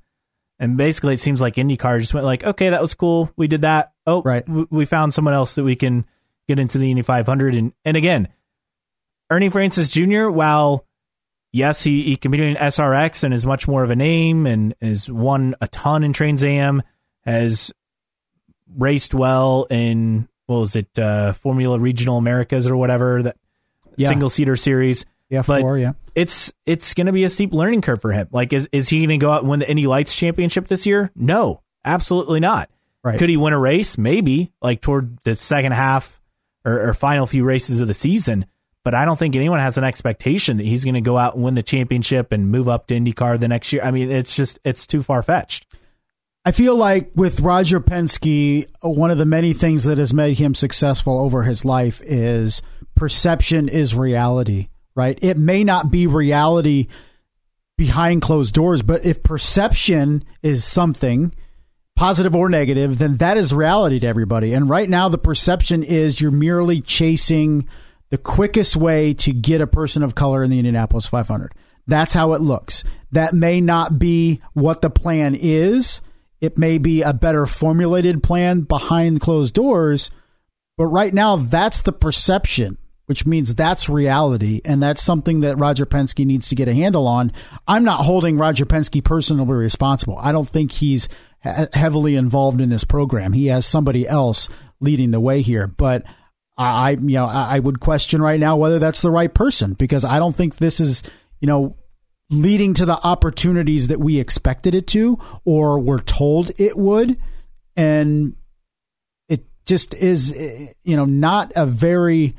[0.60, 3.30] And basically, it seems like IndyCar just went like, okay, that was cool.
[3.36, 3.92] We did that.
[4.06, 4.46] Oh, right.
[4.46, 6.06] W- we found someone else that we can
[6.48, 7.56] get into the Indy 500.
[7.56, 8.28] And and again,
[9.30, 10.30] Ernie Francis Jr.
[10.30, 10.86] While
[11.52, 15.10] yes, he, he competed in SRX and is much more of a name and has
[15.10, 16.82] won a ton in Trans Am,
[17.22, 17.72] has
[18.76, 23.38] raced well in what was it, uh, Formula Regional Americas or whatever that
[23.96, 24.10] yeah.
[24.10, 25.06] single seater series.
[25.30, 25.94] Yeah, but four, yeah.
[26.14, 28.28] It's it's going to be a steep learning curve for him.
[28.32, 30.86] Like, is is he going to go out and win the Indy Lights Championship this
[30.86, 31.12] year?
[31.16, 32.70] No, absolutely not.
[33.04, 33.18] Right.
[33.18, 33.98] Could he win a race?
[33.98, 36.22] Maybe, like toward the second half
[36.66, 38.46] or, or final few races of the season
[38.84, 41.44] but I don't think anyone has an expectation that he's going to go out and
[41.44, 43.82] win the championship and move up to IndyCar the next year.
[43.82, 45.66] I mean, it's just it's too far fetched.
[46.46, 50.54] I feel like with Roger Penske, one of the many things that has made him
[50.54, 52.62] successful over his life is
[52.96, 55.18] perception is reality, right?
[55.22, 56.88] It may not be reality
[57.78, 61.34] behind closed doors, but if perception is something,
[61.96, 64.54] positive or negative, then that is reality to everybody.
[64.54, 67.68] And right now, the perception is you're merely chasing
[68.10, 71.54] the quickest way to get a person of color in the Indianapolis 500.
[71.88, 72.84] That's how it looks.
[73.12, 76.02] That may not be what the plan is.
[76.40, 80.12] It may be a better formulated plan behind closed doors,
[80.78, 84.62] but right now that's the perception, which means that's reality.
[84.66, 87.32] And that's something that Roger Penske needs to get a handle on.
[87.68, 90.18] I'm not holding Roger Penske personally responsible.
[90.20, 91.08] I don't think he's
[91.44, 93.34] heavily involved in this program.
[93.34, 96.04] He has somebody else leading the way here, but
[96.58, 100.20] I, you know, I would question right now whether that's the right person because I
[100.20, 101.04] don't think this is,
[101.40, 101.76] you know,
[102.30, 107.18] leading to the opportunities that we expected it to or were told it would.
[107.76, 108.36] And
[109.30, 110.32] it just is,
[110.84, 112.36] you know, not a very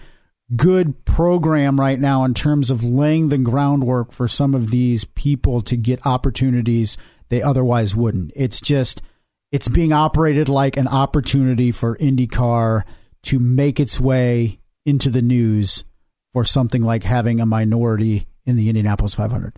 [0.55, 5.61] good program right now in terms of laying the groundwork for some of these people
[5.63, 6.97] to get opportunities
[7.29, 8.33] they otherwise wouldn't.
[8.35, 9.03] It's just
[9.53, 12.83] it's being operated like an opportunity for IndyCar
[13.25, 15.85] to make its way into the news
[16.33, 19.55] for something like having a minority in the Indianapolis 500.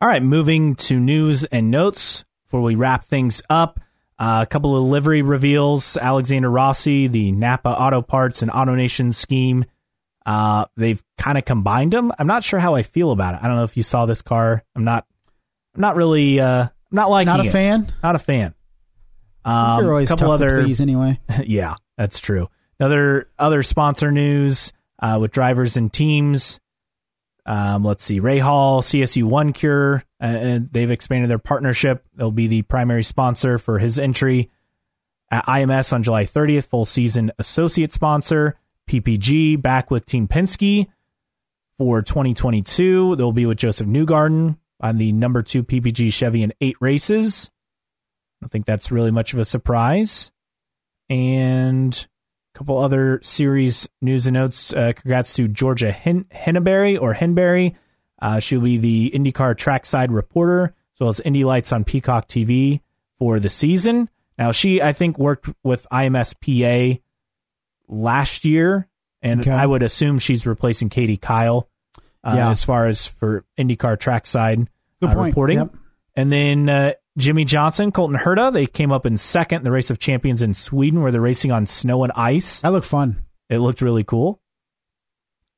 [0.00, 3.80] All right, moving to news and notes before we wrap things up.
[4.18, 5.96] Uh, a couple of livery reveals.
[5.96, 9.64] Alexander Rossi, the Napa Auto Parts and AutoNation scheme
[10.24, 12.12] uh, they've kind of combined them.
[12.18, 13.40] I'm not sure how I feel about it.
[13.42, 14.64] I don't know if you saw this car.
[14.76, 15.06] I'm not.
[15.74, 16.40] I'm not really.
[16.40, 17.52] Uh, not like Not a it.
[17.52, 17.92] fan.
[18.02, 18.54] Not a fan.
[19.44, 21.18] Um, You're always couple tough other, to please anyway.
[21.46, 22.48] yeah, that's true.
[22.78, 26.60] Another other sponsor news uh, with drivers and teams.
[27.44, 32.04] Um, let's see, Rahal, CSU One Cure, uh, and they've expanded their partnership.
[32.14, 34.50] They'll be the primary sponsor for his entry
[35.28, 38.58] at IMS on July 30th, full season associate sponsor.
[38.88, 40.86] PPG back with Team Penske
[41.78, 43.16] for 2022.
[43.16, 47.50] They'll be with Josef Newgarden on the number two PPG Chevy in eight races.
[48.44, 50.32] I think that's really much of a surprise.
[51.08, 52.06] And
[52.54, 54.72] a couple other series news and notes.
[54.72, 57.76] Uh, congrats to Georgia Hen- Henneberry or Henberry.
[58.20, 62.80] Uh, she'll be the IndyCar trackside reporter, as well as Indy Lights on Peacock TV
[63.18, 64.08] for the season.
[64.38, 67.00] Now, she, I think, worked with IMSA
[67.88, 68.88] last year,
[69.20, 69.50] and Okay.
[69.50, 71.68] I would assume she's replacing Katie Kiel
[72.24, 72.50] uh, Yeah.
[72.50, 74.68] as far as for IndyCar trackside
[75.02, 75.32] Good uh, point.
[75.32, 75.58] reporting.
[75.58, 75.74] Yep.
[76.14, 79.90] And then uh, Jimmie Johnson, Colton Herta, they came up in second in the race
[79.90, 82.60] of champions in Sweden, where they're racing on snow and ice.
[82.60, 83.24] That looked fun.
[83.50, 84.40] It looked really cool.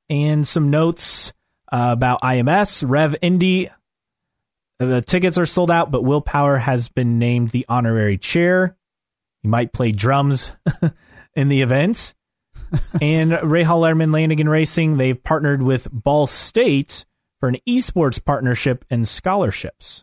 [0.09, 1.33] And some notes
[1.71, 3.71] uh, about IMS, Rev Indy.
[4.79, 8.77] The tickets are sold out, but Will Power has been named the honorary chair.
[9.43, 10.53] He might play drums
[11.35, 12.15] in the event.
[13.01, 17.05] and Rahal Letterman Lanigan Racing, they've partnered with Ball State
[17.45, 20.03] for an esports partnership and scholarships.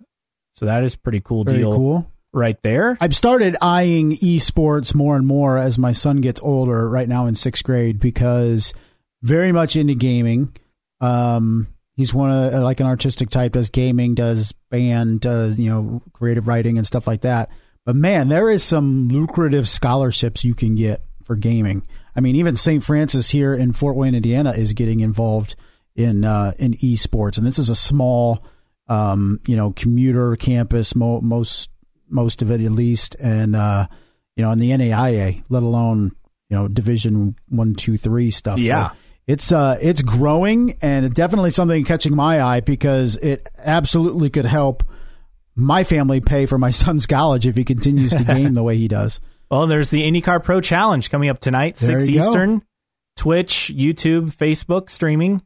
[0.54, 2.12] So that is pretty cool Very deal cool.
[2.32, 3.00] right there.
[3.02, 6.88] I've started eyeing esports more and more as my son gets older.
[6.88, 8.76] Right now in sixth grade, because
[9.24, 10.56] very much into gaming.
[11.00, 11.66] Um,
[11.96, 13.54] he's one of like an artistic type.
[13.54, 17.50] Does gaming, does band, does you know creative writing and stuff like that.
[17.88, 21.88] But man, there is some lucrative scholarships you can get for gaming.
[22.16, 22.84] I mean, even St.
[22.84, 25.56] Francis here in Fort Wayne, Indiana, is getting involved
[25.96, 28.44] in uh, in esports, and this is a small,
[28.88, 30.96] um, you know, commuter campus.
[30.96, 31.70] Mo- most
[32.10, 33.88] most of it at least, and uh,
[34.36, 36.12] you know, in the NAIA, let alone
[36.50, 38.58] you know Division one, two, three stuff.
[38.58, 38.92] So Yeah.
[39.28, 44.84] it's uh, it's growing, and definitely something catching my eye because it absolutely could help
[45.56, 48.88] my family pay for my son's college if he continues to game the way he
[48.88, 49.20] does.
[49.52, 52.26] Well, there's the IndyCar Pro Challenge coming up tonight, There 6 you go.
[52.30, 52.62] Eastern.
[53.18, 55.42] Twitch, YouTube, Facebook streaming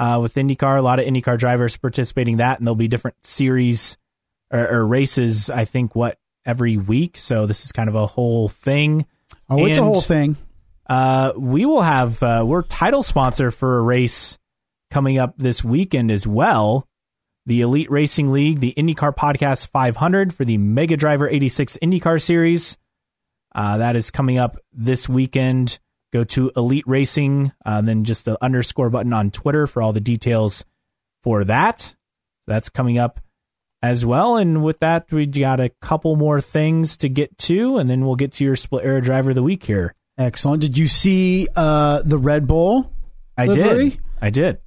[0.00, 0.78] uh, with IndyCar.
[0.78, 3.98] A lot of IndyCar drivers participating in that, and there'll be different series
[4.50, 7.18] or, or races, I think, what, every week.
[7.18, 9.06] So this is kind of a whole thing.
[9.48, 10.36] Oh, it's a whole thing.
[10.88, 14.38] Uh, we will have, uh, we're title sponsor for a race
[14.90, 16.88] coming up this weekend as well.
[17.46, 22.78] The Elite Racing League, the IndyCar Podcast 500 for the Mega Driver 86 IndyCar Series.
[23.54, 25.78] Uh, that is coming up this weekend.
[26.12, 30.00] Go to Elite Racing, uh, then just the underscore button on Twitter for all the
[30.00, 30.64] details
[31.22, 31.94] for that.
[32.46, 33.20] That's coming up
[33.82, 34.36] as well.
[34.36, 38.16] And with that, we got a couple more things to get to, and then we'll
[38.16, 39.94] get to your Split Era Driver of the Week here.
[40.18, 40.60] Excellent.
[40.62, 42.92] Did you see uh, the Red Bull
[43.38, 43.90] I Livery?
[43.90, 44.00] did.
[44.20, 44.58] I did.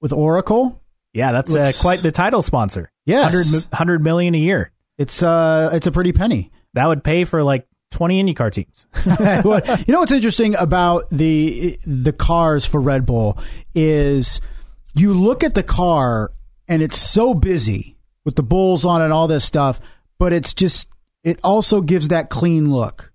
[0.00, 0.80] with Oracle?
[1.14, 2.90] Yeah, that's uh, quite the title sponsor.
[3.06, 3.32] Yes.
[3.52, 4.70] 100, 100 million a year.
[4.98, 6.50] It's uh, it's a pretty penny.
[6.74, 8.86] That would pay for like 20 IndyCar teams.
[9.44, 13.38] Well, you know what's interesting about the the cars for Red Bull
[13.74, 14.40] is
[14.94, 16.32] you look at the car
[16.66, 19.80] and it's so busy with the bulls on it and all this stuff,
[20.18, 20.88] but it's just
[21.24, 23.12] it also gives that clean look,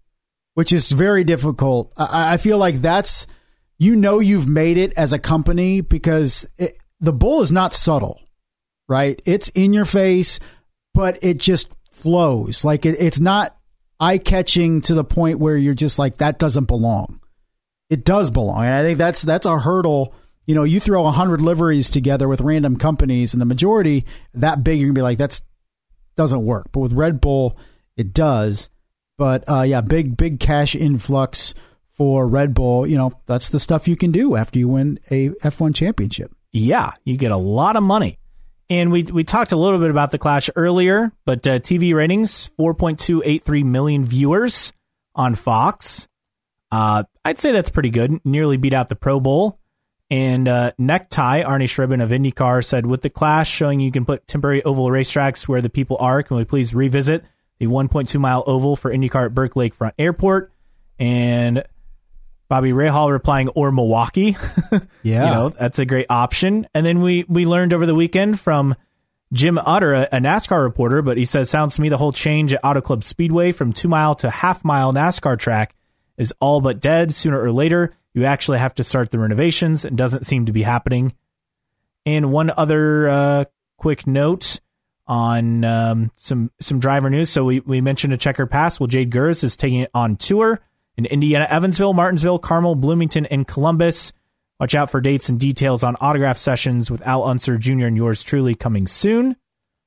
[0.56, 1.94] which is very difficult.
[1.98, 3.28] I, I feel like that's
[3.78, 8.22] you know you've made it as a company because it, the bull is not subtle,
[8.88, 9.22] right?
[9.26, 10.40] It's in your face,
[10.94, 12.64] but it just flows.
[12.64, 13.58] Like it, it's not
[14.03, 17.19] eye catching to the point where you're just like that doesn't belong.
[17.89, 20.13] It does belong, and I think that's that's a hurdle.
[20.45, 24.63] You know, you throw a hundred liveries together with random companies, and the majority that
[24.63, 25.41] big, you're gonna be like, that's
[26.15, 26.67] doesn't work.
[26.71, 27.57] But with Red Bull,
[27.95, 28.69] it does.
[29.17, 31.53] But uh, yeah, big big cash influx
[31.91, 32.88] for Red Bull.
[32.88, 36.34] You know, that's the stuff you can do after you win a F1 championship.
[36.51, 38.19] yeah, you get a lot of money.
[38.74, 42.50] And we we talked a little bit about the Clash earlier, but uh, TV ratings
[42.60, 44.74] 4.283 million viewers
[45.14, 46.08] on Fox.
[46.72, 48.20] Uh, I'd say that's pretty good.
[48.26, 49.60] Nearly beat out the Pro Bowl.
[50.10, 54.28] And uh, Necktie, Arni Sribhen of IndyCar said, with the Clash showing you can put
[54.28, 57.24] temporary oval racetracks where the people are, can we please revisit
[57.60, 60.52] the 1.2 mile oval for IndyCar at Burke Lakefront Airport?
[60.98, 61.64] And
[62.49, 64.38] Bobby Rahal replying, or Milwaukee.
[65.06, 65.26] Yeah.
[65.26, 66.65] you know, that's a great option.
[66.74, 68.74] And then we we learned over the weekend from
[69.34, 72.53] Jim Utter, a, a NASCAR reporter, but he says sounds to me the whole change
[72.53, 75.76] at Auto Club Speedway from two mile to half mile NASCAR track
[76.18, 77.14] is all but dead.
[77.14, 79.84] Sooner or later, you actually have to start the renovations.
[79.84, 81.14] It doesn't seem to be happening.
[82.06, 83.45] And one other uh,
[83.78, 84.61] quick note
[85.06, 87.30] on um, some some driver news.
[87.30, 88.80] So we, we mentioned a Checkered Past.
[88.80, 90.61] Well, Jade Gurss is taking it on tour
[90.98, 94.14] in Indiana, Evansville, Martinsville, Carmel, Bloomington, and Columbus.
[94.60, 97.86] Watch out for dates and details on autograph sessions with Al Unser Jr.
[97.88, 99.36] and yours truly coming soon.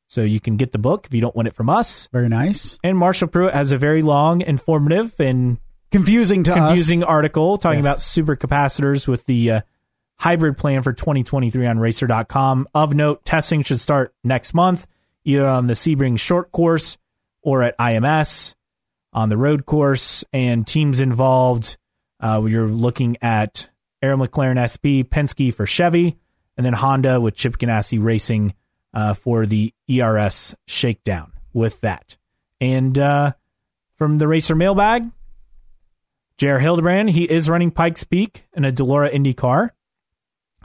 [0.09, 2.09] So you can get the book if you don't want it from us.
[2.13, 2.79] Very nice.
[2.85, 5.59] And Marshall Pruett has a very long, informative, and
[5.93, 7.09] Confusing to confusing us.
[7.09, 8.17] article talking Yes.
[8.17, 9.61] about supercapacitors with the uh,
[10.17, 12.67] hybrid plan for 2023 on racer.com.
[12.75, 14.87] Of note, testing should start next month,
[15.25, 16.99] either on the Sebring short course
[17.43, 18.55] or at IMS
[19.17, 20.23] on the road course.
[20.33, 21.77] And teams involved,
[22.21, 23.69] uh, you're looking at
[24.03, 26.19] Arrow McLaren SP, Penske for Chevy,
[26.57, 28.55] and then Honda with Chip Ganassi Racing
[28.95, 32.17] uh, for the ERS shakedown with that.
[32.61, 33.33] And uh,
[33.97, 35.11] from the Racer mailbag,
[36.39, 36.59] J.R.
[36.59, 39.75] Hildebrand, he is running Pikes Peak in a Dallara Indy car.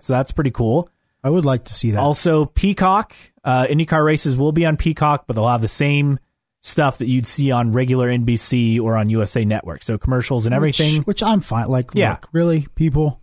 [0.01, 0.89] So that's pretty cool.
[1.23, 1.99] I would like to see that.
[1.99, 6.19] Also, Peacock, uh, IndyCar races will be on Peacock, but they'll have the same
[6.61, 9.83] stuff that you'd see on regular NBC or on USA Network.
[9.83, 11.01] So commercials and everything.
[11.03, 11.67] Which, I'm fine.
[11.67, 12.11] Like, Yeah.
[12.11, 13.19] look, really, people.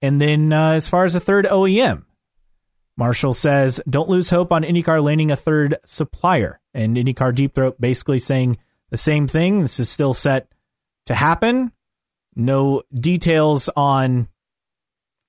[0.00, 2.04] And then uh, as far as the third OEM,
[2.96, 6.60] Marshall says, don't lose hope on IndyCar landing a third supplier.
[6.74, 8.58] And IndyCar Deep Throat basically saying
[8.90, 9.60] the same thing.
[9.62, 10.48] This is still set
[11.06, 11.72] to happen.
[12.34, 14.28] No details on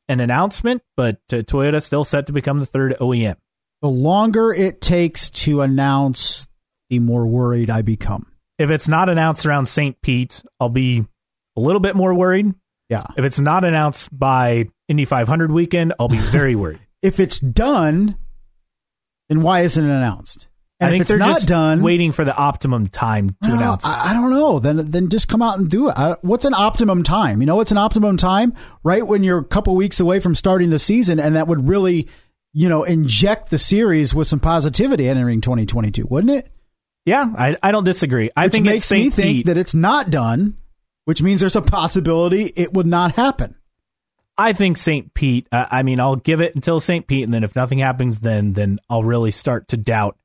[0.09, 3.35] an announcement, but uh, Toyota still set to become the third OEM.
[3.81, 6.47] The longer it takes to announce,
[6.93, 8.27] the more worried I become.
[8.59, 9.99] If it's not announced around St.
[10.01, 11.05] Pete, I'll be
[11.57, 12.53] a little bit more worried.
[12.89, 13.05] Yeah.
[13.17, 16.79] If it's not announced by Indy 500 weekend, I'll be very worried.
[17.03, 18.15] If it's done,
[19.27, 20.47] then why isn't it announced?
[20.79, 23.35] And I think if it's they're not just done, waiting for the optimum time to
[23.49, 23.89] Well, announce it.
[23.89, 24.59] I, I don't know.
[24.59, 25.97] Then then just come out and do it.
[25.97, 27.41] I, what's an optimum time?
[27.41, 28.53] You know, what's an optimum time?
[28.85, 32.07] Right when you're a couple weeks away from starting the season, and that would really,
[32.53, 36.49] you know, inject the series with some positivity entering 2022, wouldn't it?
[37.05, 38.29] Yeah, I, I don't disagree.
[38.35, 39.13] I Which think it's makes me St.
[39.13, 40.57] think that it's not done,
[41.05, 43.55] which means there's a possibility it would not happen.
[44.37, 45.13] I think St.
[45.13, 45.47] Pete.
[45.51, 47.05] Uh, I mean, I'll give it until St.
[47.05, 50.17] Pete, and then if nothing happens, then then I'll really start to doubt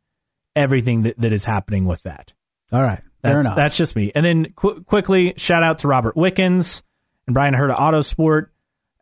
[0.56, 2.32] everything that, that is happening with that.
[2.72, 3.56] All right, That's, fair enough.
[3.56, 4.12] That's just me.
[4.14, 6.82] And then qu- quickly, shout out to Robert Wickens
[7.26, 8.46] and Bryan Herta Autosport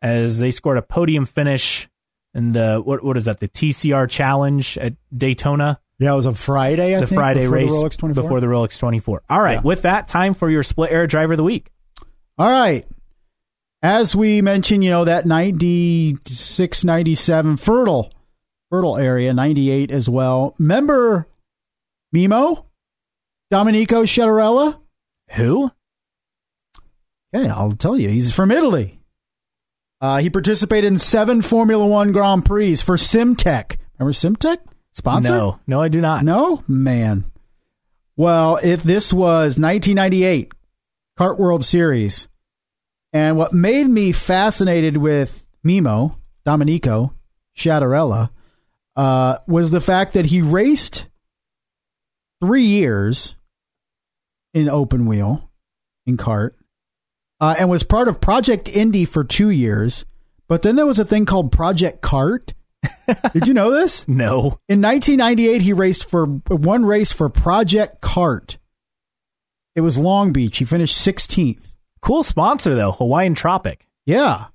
[0.01, 1.89] as they scored a podium finish
[2.33, 3.39] in the what what is that?
[3.39, 6.95] The TCR Challenge at Daytona, yeah, it was a Friday.
[6.95, 8.23] I the think, Friday before race the Rolex 24.
[8.23, 9.23] before the Rolex 24.
[9.29, 9.61] All right, Yeah.
[9.61, 11.71] with that, time for your split era driver of the week.
[12.37, 12.85] All right.
[13.81, 18.11] As we mentioned, you know, that 96, 97 fertile,
[18.69, 20.55] fertile area, 98 as well.
[20.57, 21.27] Remember
[22.15, 22.65] Mimmo?
[23.51, 24.79] Domenico Sciarella?
[25.31, 25.71] Who?
[27.33, 28.09] Yeah, I'll tell you.
[28.09, 28.99] He's from Italy.
[30.01, 33.77] Uh, he participated in seven Formula One Grand Prix for Simtek.
[33.99, 34.57] Remember Simtek?
[34.97, 35.31] Sponsor?
[35.31, 36.25] No, no, I do not.
[36.25, 36.63] No?
[36.67, 37.23] Man.
[38.15, 40.51] Well, if this was 1998
[41.17, 42.27] CART World Series,
[43.13, 47.13] and what made me fascinated with Mimmo, Domenico,
[47.55, 48.31] Sciarella,
[48.95, 51.05] uh, was the fact that he raced
[52.41, 53.35] three years
[54.55, 55.51] in open wheel
[56.07, 56.55] in CART
[57.39, 60.05] uh, and was part of Project Indy for two years.
[60.47, 62.55] But then there was a thing called Project CART.
[63.33, 64.07] Did you know this?
[64.07, 64.59] No.
[64.67, 68.57] In 1998, he raced for one race for Project CART.
[69.75, 70.57] It was Long Beach.
[70.57, 71.73] He finished 16th.
[72.01, 73.85] Cool sponsor though, Hawaiian Tropic.
[74.05, 74.45] Yeah.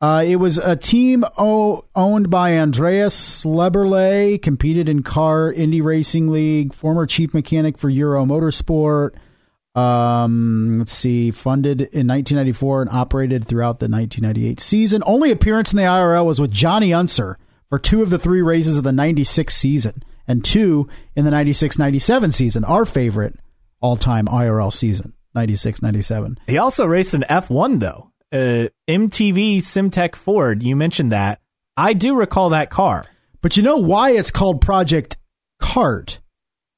[0.00, 6.30] Uh, it was a team o- owned by Andreas Leberle, competed in Car Indy Racing
[6.30, 9.14] League, former chief mechanic for Euro Motorsport.
[9.74, 15.02] Um, let's see, funded in 1994 and operated throughout the 1998 season.
[15.06, 17.38] Only appearance in the IRL was with Johnny Unser
[17.68, 21.78] for two of the three races of the 96 season and two in the 96
[21.78, 23.38] 97 season, our favorite
[23.80, 26.38] all time IRL season, 96 97.
[26.46, 28.10] He also raced an F1 though.
[28.32, 30.62] Uh, MTV Simtek Ford.
[30.62, 31.40] You mentioned that.
[31.76, 33.04] I do recall that car.
[33.40, 35.18] But you know why it's called Project
[35.60, 36.20] CART?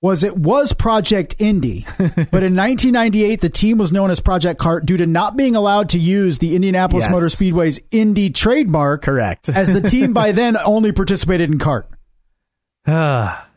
[0.00, 4.86] Was it was Project Indy, but in 1998 the team was known as Project CART
[4.86, 7.12] due to not being allowed to use the Indianapolis Yes.
[7.12, 9.02] Motor Speedway's Indy trademark.
[9.02, 9.48] Correct.
[9.48, 11.90] as the team by then only participated in CART.
[12.86, 13.44] Ah,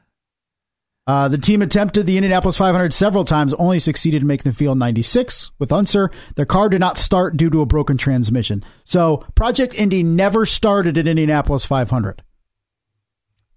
[1.07, 4.77] Uh, the team attempted the Indianapolis 500 several times, only succeeded in making the field
[4.77, 6.11] 96 with Unser.
[6.35, 8.63] Their car did not start due to a broken transmission.
[8.85, 12.21] So Project Indy never started at Indianapolis 500.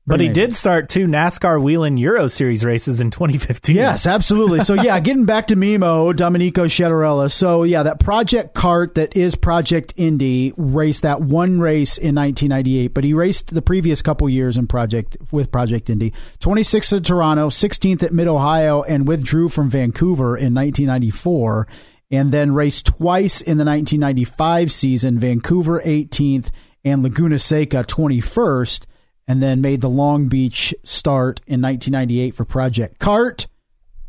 [0.06, 3.74] But he did start two NASCAR Whelen Euro Series races in 2015.
[3.74, 4.60] Yes, absolutely.
[4.60, 7.32] So yeah, getting back to Mimmo, Domenico Sciatarella.
[7.32, 12.88] So yeah, that Project CART that is Project Indy raced that one race in 1998,
[12.88, 16.12] but he raced the previous couple years in Project with Project Indy.
[16.40, 21.66] 26th at Toronto, 16th at Mid Ohio, and withdrew from Vancouver in 1994,
[22.10, 26.50] and then raced twice in the 1995 season, Vancouver 18th
[26.84, 28.84] and Laguna Seca 21st.
[29.26, 33.46] And then made the Long Beach start in 1998 for Project CART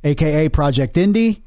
[0.05, 1.43] aka Project Indy,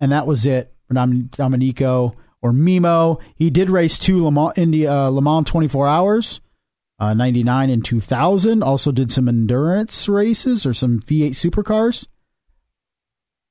[0.00, 3.20] and that was it for Dom- Domenico or Mimmo.
[3.34, 6.40] He did race two Le Mans, Indy, uh, Le Mans 24 hours,
[7.00, 8.62] uh, 99 and 2000.
[8.62, 12.06] Also did some endurance races or some V8 supercars.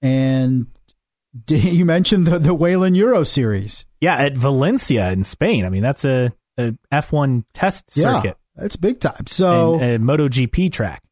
[0.02, 0.68] And
[1.50, 3.86] you mentioned the, the Whelen Euro Series.
[4.00, 5.66] Yeah, at Valencia in Spain.
[5.66, 9.28] I mean, that's a, a F1 test circuit Yeah, that's big time.
[9.28, 11.04] So and a MotoGP track.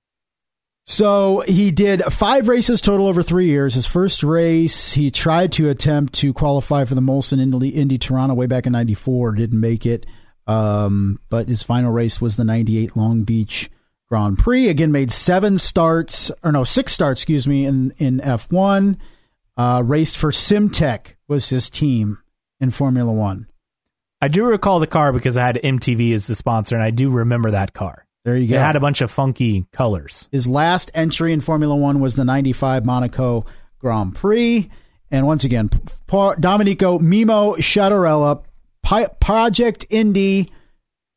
[0.88, 3.74] So he did five races total over three years.
[3.74, 8.36] His first race, he tried to attempt to qualify for the Molson Indy, Indy Toronto
[8.36, 10.06] way back in '94, didn't make it.
[10.48, 13.72] Um, but his final race was the '98 Long Beach
[14.10, 14.70] Grand Prix.
[14.70, 18.98] Again, made seven starts, or no, six starts, excuse me, in in F1.
[19.58, 22.20] Uh, raced for Simtek was his team
[22.60, 23.48] in Formula One.
[24.26, 27.12] I do recall the car because I had MTV as the sponsor, and I do
[27.12, 28.08] remember that car.
[28.24, 28.56] There you go.
[28.56, 30.28] It had a bunch of funky colors.
[30.32, 33.46] His last entry in Formula One was the 95 Monaco
[33.78, 34.68] Grand Prix.
[35.12, 38.44] And once again, P- Domenico Mimmo Sciatarella,
[38.82, 40.50] Pi- Project Indy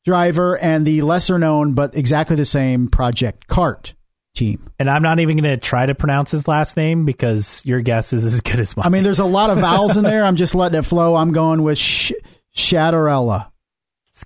[0.04, 3.94] driver, and the lesser known but exactly the same Project CART
[4.34, 4.70] team.
[4.78, 8.12] And I'm not even going to try to pronounce his last name because your guess
[8.12, 8.84] is as good as mine.
[8.84, 10.24] I mean, there's a lot of vowels in there.
[10.24, 11.16] I'm just letting it flow.
[11.16, 12.12] I'm going with Sh-
[12.58, 13.50] Sciatarella.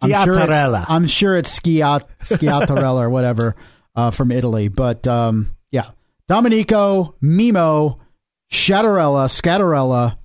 [0.00, 0.84] I'm sure.
[0.88, 3.56] I'm sure it's Schiat, Schiatarella or whatever
[3.94, 4.68] uh, from Italy.
[4.68, 5.90] But um, yeah,
[6.28, 7.98] Domenico, Mimmo,
[8.50, 10.16] Sciatarella, Scattarella,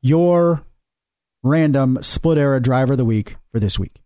[0.00, 0.62] your
[1.42, 4.00] random split era driver of the week for this week.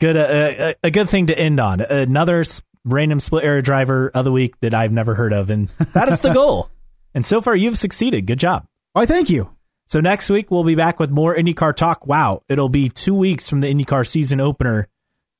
[0.00, 1.80] good, uh, a, a good thing to end on.
[1.80, 2.42] Another
[2.84, 6.20] random split era driver of the week that I've never heard of, and that is
[6.22, 6.70] the goal.
[7.14, 8.26] And so far, you've succeeded.
[8.26, 8.66] Good job.
[8.92, 9.50] Why, thank you.
[9.86, 12.06] So next week we'll be back with more IndyCar talk.
[12.06, 14.88] Wow, it'll be two weeks from the IndyCar season opener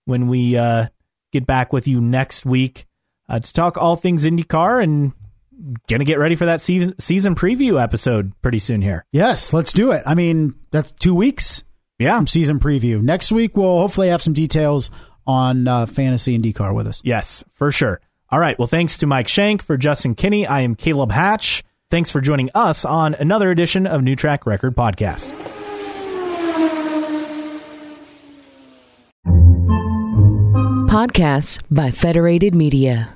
[0.05, 0.87] when we uh,
[1.33, 2.87] get back with you next week
[3.29, 5.13] uh, to talk all things IndyCar and
[5.89, 9.05] gonna get ready for that season season preview episode pretty soon here.
[9.11, 10.03] Yes, let's do it.
[10.07, 11.65] I mean, that's two weeks
[11.99, 13.03] Yeah, from season preview.
[13.03, 14.91] Next week, we'll hopefully have some details
[15.27, 17.01] on uh, Fantasy IndyCar with us.
[17.05, 18.01] yes, for sure.
[18.31, 18.57] All right.
[18.59, 20.47] Well, thanks to Mike Shank for Justin Kinney.
[20.47, 21.65] I am Caleb Hatch.
[21.89, 25.31] Thanks for joining us on another edition of New Track Record Podcast.
[30.89, 33.15] Podcasts by Federated Media.